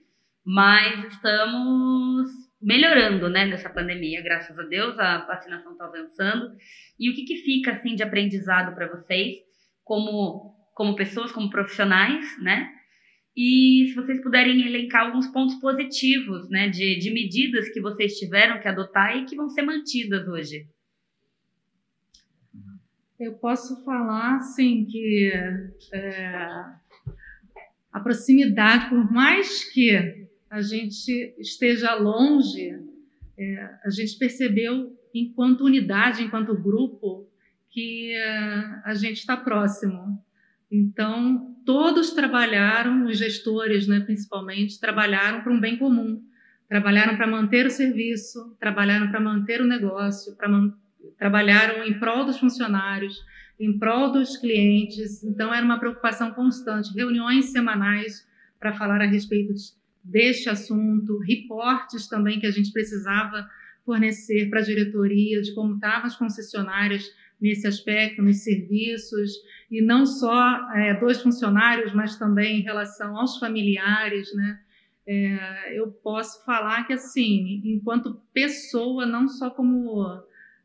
mas 0.45 1.13
estamos 1.13 2.29
melhorando, 2.65 3.29
né, 3.29 3.45
nessa 3.45 3.69
pandemia, 3.69 4.23
graças 4.23 4.57
a 4.57 4.63
Deus, 4.63 4.97
a 4.97 5.19
vacinação 5.19 5.73
está 5.73 5.85
avançando. 5.85 6.57
E 6.99 7.11
o 7.11 7.13
que, 7.13 7.23
que 7.23 7.37
fica, 7.37 7.73
assim, 7.73 7.93
de 7.93 8.01
aprendizado 8.01 8.73
para 8.73 8.87
vocês, 8.87 9.35
como, 9.83 10.55
como 10.73 10.95
pessoas, 10.95 11.31
como 11.31 11.51
profissionais, 11.51 12.25
né? 12.41 12.67
E 13.37 13.85
se 13.89 13.93
vocês 13.93 14.19
puderem 14.23 14.65
elencar 14.65 15.05
alguns 15.05 15.27
pontos 15.27 15.55
positivos, 15.55 16.49
né, 16.49 16.67
de, 16.67 16.97
de 16.97 17.13
medidas 17.13 17.69
que 17.69 17.79
vocês 17.79 18.17
tiveram 18.17 18.59
que 18.59 18.67
adotar 18.67 19.15
e 19.15 19.25
que 19.25 19.35
vão 19.35 19.47
ser 19.49 19.61
mantidas 19.61 20.27
hoje. 20.27 20.67
Eu 23.19 23.33
posso 23.33 23.83
falar, 23.85 24.39
sim, 24.39 24.85
que 24.89 25.31
é, 25.93 26.37
a 27.91 27.99
proximidade, 28.01 28.89
por 28.89 29.11
mais 29.11 29.71
que 29.71 30.24
a 30.55 30.61
gente 30.61 31.35
esteja 31.37 31.93
longe, 31.95 32.79
é, 33.37 33.69
a 33.83 33.89
gente 33.89 34.17
percebeu, 34.17 34.97
enquanto 35.13 35.65
unidade, 35.65 36.23
enquanto 36.23 36.57
grupo, 36.57 37.29
que 37.69 38.13
é, 38.13 38.81
a 38.85 38.93
gente 38.93 39.17
está 39.17 39.35
próximo. 39.35 40.17
Então, 40.71 41.53
todos 41.65 42.11
trabalharam, 42.11 43.05
os 43.05 43.17
gestores, 43.17 43.85
né, 43.85 43.99
principalmente, 43.99 44.79
trabalharam 44.79 45.41
para 45.41 45.51
um 45.51 45.59
bem 45.59 45.77
comum. 45.77 46.23
Trabalharam 46.69 47.17
para 47.17 47.27
manter 47.27 47.65
o 47.65 47.69
serviço, 47.69 48.55
trabalharam 48.57 49.09
para 49.09 49.19
manter 49.19 49.59
o 49.59 49.67
negócio, 49.67 50.37
trabalharam 51.19 51.83
em 51.83 51.99
prol 51.99 52.23
dos 52.23 52.39
funcionários, 52.39 53.21
em 53.59 53.77
prol 53.77 54.13
dos 54.13 54.37
clientes. 54.37 55.21
Então, 55.21 55.53
era 55.53 55.65
uma 55.65 55.79
preocupação 55.79 56.31
constante, 56.31 56.95
reuniões 56.95 57.51
semanais 57.51 58.25
para 58.57 58.71
falar 58.71 59.01
a 59.01 59.05
respeito 59.05 59.53
deste 60.05 60.49
assunto, 60.49 61.17
reportes 61.19 62.07
também 62.07 62.39
que 62.39 62.45
a 62.45 62.51
gente 62.51 62.71
precisava 62.71 63.49
fornecer 63.83 64.49
para 64.49 64.59
a 64.59 64.63
diretoria 64.63 65.41
de 65.41 65.53
como 65.53 65.75
estavam 65.75 66.05
as 66.05 66.15
concessionárias 66.15 67.11
nesse 67.41 67.67
aspecto, 67.67 68.21
nos 68.21 68.43
serviços, 68.43 69.31
e 69.69 69.81
não 69.81 70.05
só 70.05 70.71
é, 70.73 70.93
dos 70.93 71.21
funcionários, 71.21 71.93
mas 71.93 72.17
também 72.17 72.59
em 72.59 72.63
relação 72.63 73.17
aos 73.17 73.37
familiares, 73.37 74.33
né? 74.33 74.59
É, 75.07 75.79
eu 75.79 75.91
posso 75.91 76.43
falar 76.45 76.85
que, 76.87 76.93
assim, 76.93 77.61
enquanto 77.63 78.19
pessoa, 78.33 79.05
não 79.05 79.27
só 79.27 79.51
como 79.51 80.23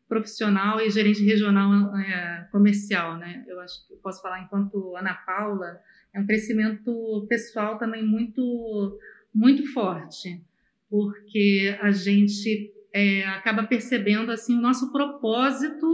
profissional 0.09 0.81
e 0.81 0.91
gerente 0.91 1.23
regional 1.23 1.97
é, 1.99 2.49
comercial, 2.51 3.17
né? 3.19 3.45
Eu 3.47 3.61
acho 3.61 3.87
que 3.87 3.95
posso 3.97 4.23
falar 4.23 4.43
enquanto 4.43 4.97
Ana 4.97 5.15
Paula, 5.15 5.79
é 6.15 6.21
um 6.21 6.27
crescimento 6.27 7.27
pessoal 7.29 7.79
também 7.79 8.05
muito 8.05 8.99
muito 9.35 9.73
forte, 9.73 10.41
porque 10.89 11.77
a 11.81 11.91
gente 11.91 12.73
é, 12.93 13.25
acaba 13.27 13.65
percebendo 13.65 14.31
assim 14.31 14.57
o 14.57 14.61
nosso 14.61 14.91
propósito 14.93 15.87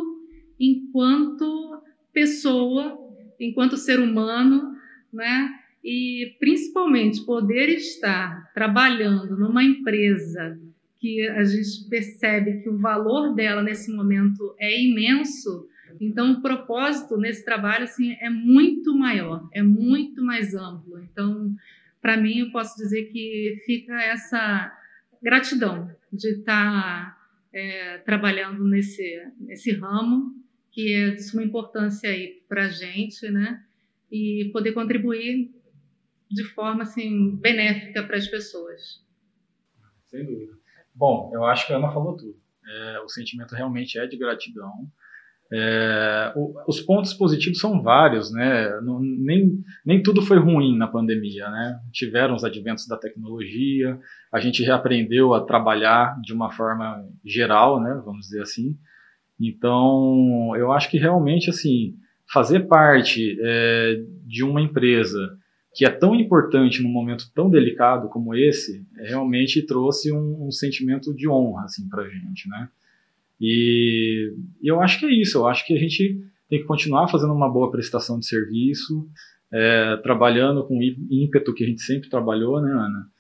enquanto 0.58 1.82
pessoa, 2.12 2.98
enquanto 3.38 3.76
ser 3.76 4.00
humano, 4.00 4.74
né? 5.12 5.50
E 5.84 6.34
principalmente 6.40 7.24
poder 7.24 7.68
estar 7.68 8.50
trabalhando 8.54 9.36
numa 9.36 9.62
empresa 9.62 10.58
que 10.98 11.28
a 11.28 11.44
gente 11.44 11.88
percebe 11.88 12.62
que 12.62 12.68
o 12.68 12.78
valor 12.78 13.34
dela 13.34 13.62
nesse 13.62 13.94
momento 13.94 14.56
é 14.58 14.82
imenso, 14.82 15.68
então 16.00 16.32
o 16.32 16.42
propósito 16.42 17.16
nesse 17.16 17.44
trabalho 17.44 17.84
assim 17.84 18.16
é 18.20 18.30
muito 18.30 18.96
maior, 18.96 19.48
é 19.52 19.62
muito 19.62 20.24
mais 20.24 20.54
amplo. 20.54 20.98
Então, 21.00 21.54
para 22.06 22.16
mim, 22.16 22.38
eu 22.38 22.52
posso 22.52 22.76
dizer 22.76 23.06
que 23.06 23.60
fica 23.66 23.92
essa 24.00 24.72
gratidão 25.20 25.90
de 26.12 26.38
estar 26.38 26.54
tá, 26.54 27.18
é, 27.52 27.98
trabalhando 27.98 28.64
nesse 28.64 29.28
nesse 29.40 29.72
ramo 29.72 30.32
que 30.70 30.94
é 30.94 31.10
de 31.10 31.22
suma 31.24 31.42
importância 31.42 32.08
aí 32.08 32.44
para 32.48 32.66
a 32.66 32.68
gente, 32.68 33.28
né? 33.28 33.60
E 34.08 34.50
poder 34.52 34.70
contribuir 34.70 35.50
de 36.30 36.44
forma 36.44 36.84
assim 36.84 37.34
benéfica 37.34 38.04
para 38.04 38.18
as 38.18 38.28
pessoas. 38.28 39.04
Sem 40.04 40.24
dúvida. 40.24 40.56
Bom, 40.94 41.32
eu 41.34 41.44
acho 41.44 41.66
que 41.66 41.72
a 41.72 41.76
Ana 41.76 41.90
falou 41.90 42.16
tudo. 42.16 42.40
É, 42.64 43.00
o 43.00 43.08
sentimento 43.08 43.52
realmente 43.52 43.98
é 43.98 44.06
de 44.06 44.16
gratidão. 44.16 44.88
É, 45.52 46.32
o, 46.34 46.54
os 46.66 46.80
pontos 46.80 47.14
positivos 47.14 47.60
são 47.60 47.80
vários, 47.82 48.32
né? 48.32 48.80
Não, 48.80 49.00
nem, 49.00 49.60
nem 49.84 50.02
tudo 50.02 50.20
foi 50.22 50.38
ruim 50.38 50.76
na 50.76 50.88
pandemia, 50.88 51.48
né? 51.48 51.78
Tiveram 51.92 52.34
os 52.34 52.44
adventos 52.44 52.86
da 52.86 52.96
tecnologia, 52.96 53.98
a 54.32 54.40
gente 54.40 54.62
reaprendeu 54.62 55.34
a 55.34 55.44
trabalhar 55.44 56.20
de 56.20 56.32
uma 56.32 56.50
forma 56.50 57.04
geral, 57.24 57.80
né? 57.80 58.00
Vamos 58.04 58.26
dizer 58.26 58.42
assim. 58.42 58.76
Então, 59.40 60.54
eu 60.56 60.72
acho 60.72 60.90
que 60.90 60.98
realmente, 60.98 61.50
assim, 61.50 61.94
fazer 62.32 62.66
parte 62.66 63.38
é, 63.40 64.02
de 64.24 64.42
uma 64.42 64.60
empresa 64.60 65.36
que 65.74 65.84
é 65.84 65.90
tão 65.90 66.14
importante 66.14 66.82
num 66.82 66.88
momento 66.88 67.30
tão 67.34 67.50
delicado 67.50 68.08
como 68.08 68.34
esse, 68.34 68.84
realmente 68.96 69.64
trouxe 69.66 70.10
um, 70.10 70.46
um 70.46 70.50
sentimento 70.50 71.14
de 71.14 71.28
honra, 71.28 71.64
assim, 71.64 71.86
pra 71.86 72.08
gente, 72.08 72.48
né? 72.48 72.68
E 73.40 74.32
eu 74.62 74.80
acho 74.80 74.98
que 74.98 75.06
é 75.06 75.10
isso. 75.10 75.38
Eu 75.38 75.46
acho 75.46 75.66
que 75.66 75.74
a 75.74 75.78
gente 75.78 76.18
tem 76.48 76.60
que 76.60 76.66
continuar 76.66 77.08
fazendo 77.08 77.32
uma 77.32 77.52
boa 77.52 77.70
prestação 77.70 78.18
de 78.18 78.26
serviço, 78.26 79.08
é, 79.52 79.96
trabalhando 79.98 80.66
com 80.66 80.80
ímpeto 81.10 81.54
que 81.54 81.64
a 81.64 81.66
gente 81.66 81.82
sempre 81.82 82.08
trabalhou, 82.08 82.60
né, 82.60 82.70
Ana? 82.70 83.10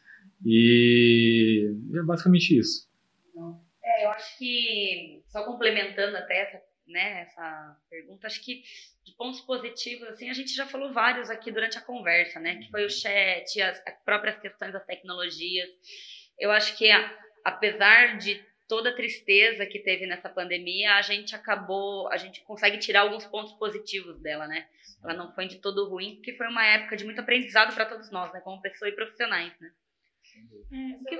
E 0.44 1.72
é 1.94 2.02
basicamente 2.02 2.58
isso. 2.58 2.88
É, 3.84 4.04
eu 4.04 4.10
acho 4.10 4.38
que, 4.38 5.22
só 5.26 5.44
complementando 5.44 6.16
até 6.16 6.42
essa, 6.42 6.60
né, 6.86 7.22
essa 7.22 7.76
pergunta, 7.90 8.26
acho 8.26 8.44
que 8.44 8.62
de 9.04 9.14
pontos 9.16 9.40
positivos, 9.40 10.08
assim, 10.08 10.28
a 10.28 10.32
gente 10.32 10.54
já 10.54 10.66
falou 10.66 10.92
vários 10.92 11.30
aqui 11.30 11.50
durante 11.50 11.78
a 11.78 11.82
conversa, 11.82 12.40
né, 12.40 12.56
que 12.56 12.70
foi 12.70 12.84
o 12.84 12.90
chat, 12.90 13.60
as, 13.60 13.80
as 13.86 14.04
próprias 14.04 14.38
questões 14.38 14.72
das 14.72 14.84
tecnologias. 14.84 15.68
Eu 16.38 16.50
acho 16.50 16.76
que, 16.76 16.90
apesar 17.44 18.18
de 18.18 18.40
toda 18.68 18.90
a 18.90 18.94
tristeza 18.94 19.66
que 19.66 19.78
teve 19.78 20.06
nessa 20.06 20.28
pandemia, 20.28 20.94
a 20.94 21.02
gente 21.02 21.34
acabou, 21.34 22.08
a 22.08 22.16
gente 22.16 22.42
consegue 22.44 22.78
tirar 22.78 23.02
alguns 23.02 23.24
pontos 23.24 23.52
positivos 23.54 24.20
dela, 24.20 24.46
né? 24.46 24.66
Ela 25.02 25.14
não 25.14 25.32
foi 25.34 25.46
de 25.46 25.60
todo 25.60 25.88
ruim, 25.88 26.16
porque 26.16 26.34
foi 26.34 26.48
uma 26.48 26.64
época 26.64 26.96
de 26.96 27.04
muito 27.04 27.20
aprendizado 27.20 27.74
para 27.74 27.86
todos 27.86 28.10
nós, 28.10 28.32
né? 28.32 28.40
Como 28.40 28.60
pessoas 28.60 28.92
e 28.92 28.96
profissionais, 28.96 29.52
né? 29.60 29.70
É, 30.72 31.08
que... 31.08 31.16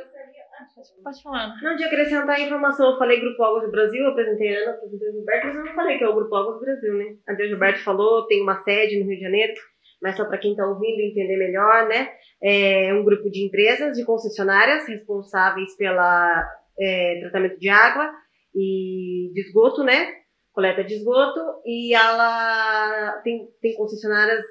Pode 1.03 1.22
falar. 1.22 1.55
Não, 1.62 1.76
de 1.76 1.84
acrescentar 1.84 2.36
a 2.36 2.40
informação, 2.40 2.92
eu 2.92 2.99
falei 2.99 3.20
Grupo 3.20 3.42
Águas 3.42 3.64
do 3.64 3.70
Brasil, 3.70 4.03
eu 4.03 4.11
apresentei 4.11 4.57
a 4.57 4.61
Ana, 4.61 4.70
apresentei 4.72 5.09
o 5.09 5.12
Gilberto, 5.12 5.47
mas 5.47 5.57
eu 5.57 5.64
não 5.64 5.74
falei 5.74 5.99
que 5.99 6.05
é 6.05 6.09
o 6.09 6.14
Grupo 6.14 6.34
Águas 6.34 6.55
do 6.55 6.61
Brasil, 6.61 6.94
né? 6.94 7.16
A 7.28 7.32
Deus 7.34 7.49
Gilberto 7.51 7.84
falou, 7.84 8.26
tem 8.26 8.42
uma 8.42 8.59
sede 8.62 8.99
no 8.99 9.07
Rio 9.07 9.16
de 9.16 9.22
Janeiro, 9.22 9.55
mas 10.03 10.16
só 10.16 10.24
para 10.24 10.38
quem 10.38 10.51
está 10.53 10.66
ouvindo 10.66 11.01
entender 11.01 11.36
melhor, 11.36 11.88
né? 11.88 12.12
É 12.42 12.92
um 12.92 13.05
grupo 13.05 13.30
de 13.30 13.47
empresas, 13.47 13.97
de 13.97 14.05
concessionárias 14.05 14.86
responsáveis 14.88 15.76
pela 15.76 16.44
é, 16.79 17.20
tratamento 17.20 17.59
de 17.59 17.68
água 17.68 18.11
e 18.55 19.31
de 19.35 19.41
esgoto, 19.41 19.83
né? 19.83 20.12
Coleta 20.53 20.83
de 20.83 20.95
esgoto. 20.95 21.41
E 21.64 21.95
ela 21.95 23.20
tem, 23.22 23.49
tem 23.61 23.74
concessionárias 23.77 24.45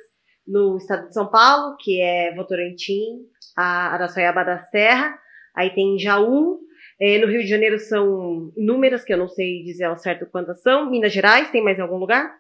no 0.48 0.78
estado 0.78 1.08
de 1.08 1.14
São 1.14 1.30
Paulo, 1.30 1.76
que 1.80 2.02
é 2.02 2.34
Votorantim, 2.36 3.26
a 3.58 3.94
Araçoiaba 3.94 4.44
da 4.44 4.62
Serra. 4.64 5.18
Aí 5.56 5.74
tem 5.74 5.98
Jaú. 5.98 6.60
É, 7.00 7.18
no 7.18 7.28
Rio 7.28 7.42
de 7.42 7.48
Janeiro 7.48 7.78
são 7.78 8.54
inúmeras, 8.56 9.04
que 9.04 9.12
eu 9.12 9.18
não 9.18 9.28
sei 9.28 9.64
dizer 9.64 9.86
ao 9.86 9.98
certo 9.98 10.26
quantas 10.28 10.62
são. 10.62 10.90
Minas 10.90 11.12
Gerais, 11.12 11.52
tem 11.52 11.64
mais 11.64 11.80
algum 11.80 11.98
lugar? 11.98 12.40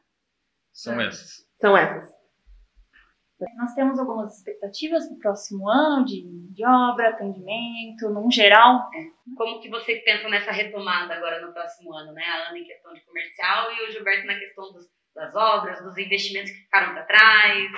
São 0.71 0.99
essas. 0.99 1.45
São 1.59 1.77
essas. 1.77 2.14
Nós 3.57 3.73
temos 3.73 3.99
algumas 3.99 4.37
expectativas 4.37 5.07
para 5.07 5.15
o 5.15 5.19
próximo 5.19 5.69
ano 5.69 6.05
de, 6.05 6.23
de 6.53 6.65
obra, 6.65 7.09
atendimento, 7.09 8.09
num 8.09 8.31
geral. 8.31 8.89
Como 9.35 9.59
que 9.59 9.69
vocês 9.69 10.03
pensam 10.05 10.29
nessa 10.29 10.51
retomada 10.51 11.13
agora 11.13 11.45
no 11.45 11.51
próximo 11.51 11.93
ano, 11.93 12.13
né? 12.13 12.23
A 12.23 12.49
Ana 12.49 12.59
em 12.59 12.63
questão 12.63 12.93
de 12.93 13.01
comercial 13.01 13.71
e 13.73 13.87
o 13.87 13.91
Gilberto 13.91 14.27
na 14.27 14.39
questão 14.39 14.71
dos, 14.71 14.85
das 15.13 15.35
obras, 15.35 15.83
dos 15.83 15.97
investimentos 15.97 16.51
que 16.51 16.59
ficaram 16.59 16.93
para 16.93 17.03
trás. 17.03 17.71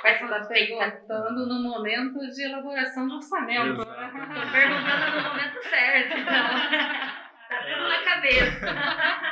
Quais 0.00 0.18
são 0.18 0.32
as 0.32 0.46
perguntando 0.46 1.46
no 1.46 1.62
momento 1.62 2.18
de 2.18 2.44
elaboração 2.44 3.08
de 3.08 3.14
orçamento. 3.14 3.82
Estou 3.82 4.52
perguntando 4.52 5.16
no 5.16 5.28
momento 5.28 5.62
certo, 5.62 6.18
então. 6.18 7.30
Tá 7.48 7.62
tudo 7.64 7.88
na 7.88 8.04
cabeça. 8.04 9.20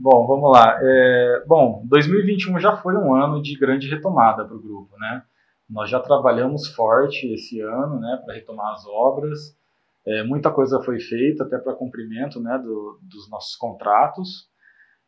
Bom, 0.00 0.28
vamos 0.28 0.52
lá. 0.52 0.78
É, 0.80 1.42
bom, 1.44 1.82
2021 1.86 2.60
já 2.60 2.76
foi 2.76 2.94
um 2.94 3.12
ano 3.12 3.42
de 3.42 3.58
grande 3.58 3.88
retomada 3.88 4.44
para 4.44 4.54
o 4.54 4.62
grupo, 4.62 4.96
né? 4.96 5.24
Nós 5.68 5.90
já 5.90 5.98
trabalhamos 5.98 6.68
forte 6.68 7.26
esse 7.34 7.60
ano, 7.60 7.98
né, 7.98 8.22
para 8.24 8.34
retomar 8.34 8.74
as 8.74 8.86
obras. 8.86 9.58
É, 10.06 10.22
muita 10.22 10.52
coisa 10.52 10.80
foi 10.84 11.00
feita 11.00 11.42
até 11.42 11.58
para 11.58 11.74
cumprimento, 11.74 12.40
né, 12.40 12.56
do, 12.58 13.00
dos 13.02 13.28
nossos 13.28 13.56
contratos. 13.56 14.48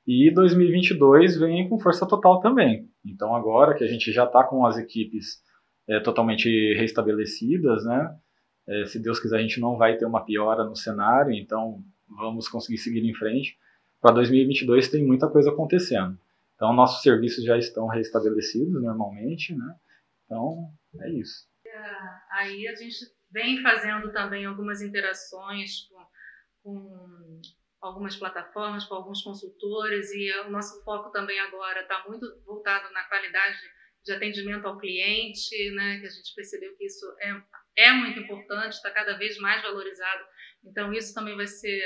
E 0.04 0.28
2022 0.34 1.38
vem 1.38 1.68
com 1.68 1.78
força 1.78 2.04
total 2.04 2.40
também. 2.40 2.88
Então 3.06 3.32
agora 3.36 3.76
que 3.76 3.84
a 3.84 3.88
gente 3.88 4.10
já 4.10 4.24
está 4.24 4.42
com 4.42 4.66
as 4.66 4.76
equipes 4.76 5.40
é, 5.88 6.00
totalmente 6.00 6.48
restabelecidas, 6.74 7.84
né? 7.84 8.12
É, 8.68 8.86
se 8.86 9.00
Deus 9.00 9.20
quiser 9.20 9.36
a 9.38 9.42
gente 9.42 9.60
não 9.60 9.76
vai 9.76 9.96
ter 9.96 10.04
uma 10.04 10.24
piora 10.24 10.64
no 10.64 10.74
cenário, 10.74 11.32
então 11.32 11.78
vamos 12.08 12.48
conseguir 12.48 12.78
seguir 12.78 13.08
em 13.08 13.14
frente 13.14 13.56
para 14.00 14.14
2022 14.14 14.88
tem 14.88 15.06
muita 15.06 15.28
coisa 15.28 15.50
acontecendo. 15.50 16.18
Então, 16.54 16.72
nossos 16.72 17.02
serviços 17.02 17.44
já 17.44 17.56
estão 17.56 17.86
restabelecidos 17.86 18.82
normalmente, 18.82 19.54
né? 19.54 19.74
Então, 20.24 20.70
é 21.00 21.10
isso. 21.10 21.48
Aí 22.30 22.66
a 22.68 22.74
gente 22.74 22.96
vem 23.30 23.62
fazendo 23.62 24.12
também 24.12 24.44
algumas 24.44 24.82
interações 24.82 25.88
com, 25.88 26.06
com 26.62 27.40
algumas 27.80 28.16
plataformas, 28.16 28.84
com 28.84 28.94
alguns 28.94 29.22
consultores, 29.22 30.12
e 30.12 30.30
o 30.40 30.50
nosso 30.50 30.82
foco 30.84 31.10
também 31.10 31.38
agora 31.40 31.82
está 31.82 32.04
muito 32.08 32.26
voltado 32.44 32.92
na 32.92 33.04
qualidade 33.04 33.58
de 34.04 34.12
atendimento 34.12 34.66
ao 34.66 34.78
cliente, 34.78 35.70
né? 35.72 35.98
Que 36.00 36.06
a 36.06 36.10
gente 36.10 36.34
percebeu 36.34 36.74
que 36.76 36.84
isso 36.84 37.06
é, 37.20 37.42
é 37.88 37.92
muito 37.92 38.20
importante, 38.20 38.72
está 38.72 38.90
cada 38.90 39.16
vez 39.16 39.38
mais 39.38 39.62
valorizado. 39.62 40.24
Então, 40.64 40.92
isso 40.92 41.14
também 41.14 41.36
vai 41.36 41.46
ser 41.46 41.82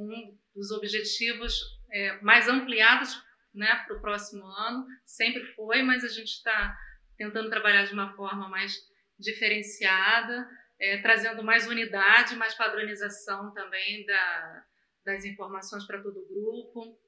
um 0.00 0.38
dos 0.54 0.70
objetivos 0.70 1.60
é, 1.92 2.20
mais 2.20 2.48
ampliados 2.48 3.22
né, 3.54 3.84
para 3.86 3.96
o 3.96 4.00
próximo 4.00 4.44
ano. 4.46 4.86
Sempre 5.04 5.44
foi, 5.54 5.82
mas 5.82 6.04
a 6.04 6.08
gente 6.08 6.30
está 6.30 6.76
tentando 7.16 7.50
trabalhar 7.50 7.84
de 7.84 7.92
uma 7.92 8.14
forma 8.14 8.48
mais 8.48 8.74
diferenciada, 9.18 10.48
é, 10.78 10.98
trazendo 10.98 11.42
mais 11.42 11.66
unidade, 11.66 12.36
mais 12.36 12.54
padronização 12.54 13.52
também 13.52 14.06
da, 14.06 14.64
das 15.04 15.24
informações 15.24 15.86
para 15.86 16.02
todo 16.02 16.18
o 16.18 16.28
grupo. 16.28 16.98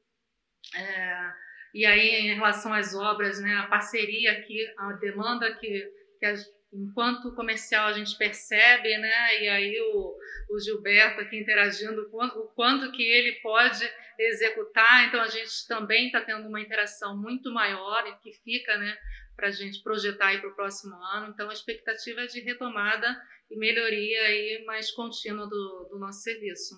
É, 0.77 1.33
e 1.75 1.87
aí, 1.87 2.09
em 2.17 2.35
relação 2.35 2.75
às 2.75 2.95
obras, 2.95 3.41
né, 3.41 3.57
a 3.57 3.67
parceria 3.67 4.33
aqui, 4.33 4.63
a 4.77 4.93
demanda 4.93 5.55
que, 5.55 5.91
que 6.19 6.27
as 6.27 6.47
enquanto 6.73 7.35
comercial 7.35 7.87
a 7.89 7.93
gente 7.93 8.17
percebe, 8.17 8.97
né? 8.99 9.43
E 9.43 9.49
aí 9.49 9.81
o, 9.81 10.17
o 10.51 10.61
Gilberto 10.61 11.21
aqui 11.21 11.39
interagindo, 11.39 12.09
o 12.11 12.49
quanto 12.55 12.91
que 12.93 13.03
ele 13.03 13.33
pode 13.41 13.89
executar. 14.19 15.09
Então 15.09 15.21
a 15.21 15.29
gente 15.29 15.67
também 15.69 16.07
está 16.07 16.21
tendo 16.21 16.49
uma 16.49 16.61
interação 16.61 17.17
muito 17.17 17.53
maior 17.53 18.07
e 18.07 18.17
que 18.23 18.33
fica, 18.43 18.77
né? 18.79 18.97
Para 19.37 19.49
a 19.49 19.51
gente 19.51 19.83
projetar 19.83 20.29
aí 20.29 20.39
para 20.39 20.51
o 20.51 20.55
próximo 20.55 20.95
ano. 20.95 21.29
Então 21.29 21.51
a 21.51 21.53
expectativa 21.53 22.23
é 22.23 22.27
de 22.27 22.41
retomada 22.41 23.21
e 23.51 23.57
melhoria 23.57 24.23
aí 24.23 24.65
mais 24.65 24.91
contínua 24.93 25.47
do, 25.47 25.89
do 25.91 25.99
nosso 25.99 26.23
serviço. 26.23 26.75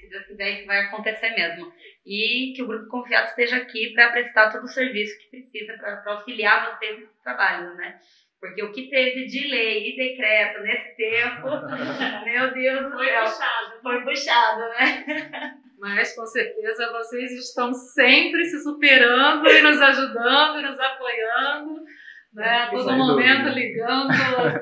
Se 0.00 0.08
Deus 0.08 0.26
quiser, 0.26 0.58
isso 0.58 0.66
vai 0.66 0.80
acontecer 0.80 1.30
mesmo. 1.30 1.72
E 2.04 2.52
que 2.54 2.62
o 2.62 2.66
Grupo 2.66 2.88
Confiado 2.88 3.28
esteja 3.28 3.56
aqui 3.56 3.92
para 3.94 4.12
prestar 4.12 4.50
todo 4.50 4.64
o 4.64 4.68
serviço 4.68 5.18
que 5.18 5.28
precisa 5.28 5.74
para 5.78 6.02
auxiliar 6.12 6.76
vocês 6.76 7.00
no 7.00 7.08
trabalho, 7.22 7.74
né? 7.74 8.00
Porque 8.46 8.62
o 8.62 8.72
que 8.72 8.90
teve 8.90 9.24
de 9.26 9.48
lei 9.48 9.90
e 9.90 9.96
decreto 9.96 10.60
nesse 10.62 10.94
tempo, 10.96 11.46
meu 12.24 12.52
Deus 12.52 12.84
do 12.84 12.92
foi 12.92 13.06
céu, 13.06 13.22
puxado. 13.24 13.80
foi 13.82 14.04
puxado, 14.04 14.60
né? 14.60 15.54
Mas 15.80 16.14
com 16.14 16.26
certeza 16.26 16.92
vocês 16.92 17.32
estão 17.32 17.72
sempre 17.72 18.44
se 18.44 18.62
superando 18.62 19.46
e 19.48 19.62
nos 19.62 19.80
ajudando 19.80 20.58
e 20.60 20.62
nos 20.62 20.78
apoiando. 20.78 21.82
Né? 22.34 22.62
A 22.62 22.70
todo 22.70 22.84
Sem 22.84 22.98
momento 22.98 23.44
dúvida. 23.44 23.50
ligando, 23.54 24.08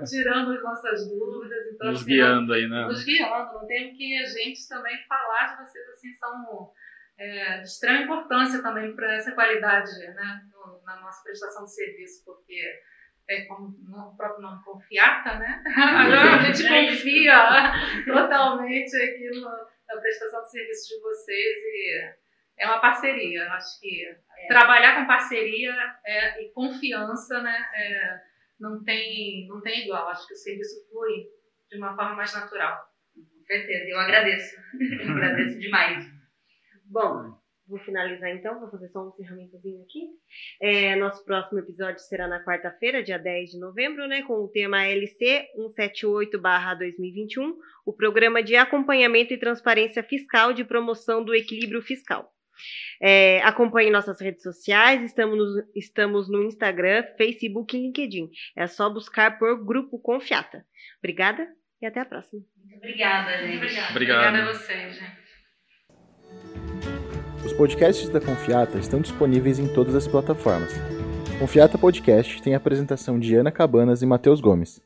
tirando 0.08 0.52
as 0.52 0.62
nossas 0.62 1.08
dúvidas. 1.08 1.58
Então, 1.74 1.88
Nos 1.90 2.00
assim, 2.02 2.10
guiando 2.10 2.52
aí, 2.52 2.68
né? 2.68 2.84
nos 2.86 3.02
guiando. 3.04 3.52
Não 3.54 3.66
tem 3.66 3.94
que 3.94 4.18
a 4.18 4.26
gente 4.26 4.68
também 4.68 4.96
falar 5.08 5.46
de 5.56 5.64
vocês 5.64 5.88
assim, 5.88 6.08
são 6.20 6.70
é, 7.18 7.58
de 7.58 7.64
extrema 7.64 8.02
importância 8.02 8.62
também 8.62 8.94
para 8.94 9.14
essa 9.14 9.32
qualidade 9.32 9.90
né, 10.00 10.40
no- 10.52 10.82
na 10.84 11.00
nossa 11.00 11.22
prestação 11.22 11.64
de 11.64 11.74
serviço, 11.74 12.24
porque 12.26 12.60
é 13.32 13.44
como 13.46 13.68
o 13.68 14.16
próprio 14.16 14.42
nome 14.42 14.62
confiata, 14.64 15.38
né? 15.38 15.62
Agora 15.76 16.36
a 16.36 16.52
gente 16.52 16.66
É 16.66 16.86
confia 16.86 17.72
totalmente 18.06 18.96
aqui 18.96 19.30
no, 19.30 19.40
na 19.40 20.00
prestação 20.00 20.42
de 20.42 20.50
serviço 20.50 20.88
de 20.88 21.00
vocês 21.00 21.56
e 21.58 22.14
é 22.58 22.66
uma 22.66 22.80
parceria. 22.80 23.44
Eu 23.44 23.52
Acho 23.52 23.80
que 23.80 24.16
trabalhar 24.48 25.00
com 25.00 25.06
parceria 25.06 25.74
é, 26.04 26.42
e 26.42 26.52
confiança, 26.52 27.42
né? 27.42 27.64
é, 27.74 28.20
não 28.60 28.82
tem 28.84 29.46
não 29.48 29.60
tem 29.60 29.84
igual. 29.84 30.08
Acho 30.08 30.26
que 30.26 30.34
o 30.34 30.36
serviço 30.36 30.88
flui 30.88 31.24
de 31.70 31.78
uma 31.78 31.96
forma 31.96 32.14
mais 32.14 32.32
natural. 32.34 32.78
Com 33.14 33.44
certeza, 33.46 33.90
eu 33.90 33.98
agradeço. 33.98 34.56
Eu 35.02 35.10
agradeço 35.12 35.58
demais. 35.58 36.06
Bom, 36.86 37.41
vou 37.66 37.78
finalizar 37.80 38.30
então, 38.30 38.60
vou 38.60 38.70
fazer 38.70 38.88
só 38.88 39.04
um 39.04 39.08
encerramentozinho 39.10 39.82
aqui. 39.82 40.08
É, 40.60 40.96
nosso 40.96 41.24
próximo 41.24 41.58
episódio 41.58 42.00
será 42.00 42.26
na 42.28 42.44
quarta-feira, 42.44 43.02
dia 43.02 43.18
10 43.18 43.50
de 43.50 43.58
novembro, 43.58 44.06
né, 44.06 44.22
com 44.22 44.34
o 44.34 44.48
tema 44.48 44.84
LC 44.84 45.46
178-2021, 45.56 47.54
o 47.86 47.92
Programa 47.92 48.42
de 48.42 48.56
Acompanhamento 48.56 49.32
e 49.32 49.38
Transparência 49.38 50.02
Fiscal 50.02 50.52
de 50.52 50.64
Promoção 50.64 51.24
do 51.24 51.34
Equilíbrio 51.34 51.82
Fiscal. 51.82 52.32
É, 53.00 53.40
acompanhe 53.42 53.90
nossas 53.90 54.20
redes 54.20 54.42
sociais, 54.42 55.02
estamos 55.02 55.36
no, 55.36 55.64
estamos 55.74 56.30
no 56.30 56.42
Instagram, 56.42 57.04
Facebook 57.16 57.76
e 57.76 57.80
LinkedIn. 57.80 58.30
É 58.56 58.66
só 58.66 58.88
buscar 58.88 59.38
por 59.38 59.64
Grupo 59.64 59.98
Confiata. 59.98 60.64
Obrigada 60.98 61.48
e 61.80 61.86
até 61.86 62.00
a 62.00 62.04
próxima. 62.04 62.42
Muito 62.56 62.76
obrigada, 62.76 63.38
gente. 63.38 63.56
Obrigada. 63.56 63.90
Obrigado. 63.90 64.28
Obrigada 64.28 64.50
a 64.50 64.52
vocês, 64.52 64.94
gente. 64.96 66.71
Os 67.44 67.52
podcasts 67.52 68.08
da 68.08 68.20
Confiata 68.20 68.78
estão 68.78 69.00
disponíveis 69.00 69.58
em 69.58 69.66
todas 69.66 69.94
as 69.94 70.06
plataformas. 70.06 70.72
Confiata 71.38 71.76
Podcast 71.76 72.40
tem 72.40 72.54
a 72.54 72.56
apresentação 72.56 73.18
de 73.18 73.34
Ana 73.34 73.50
Cabanas 73.50 74.00
e 74.00 74.06
Matheus 74.06 74.40
Gomes. 74.40 74.80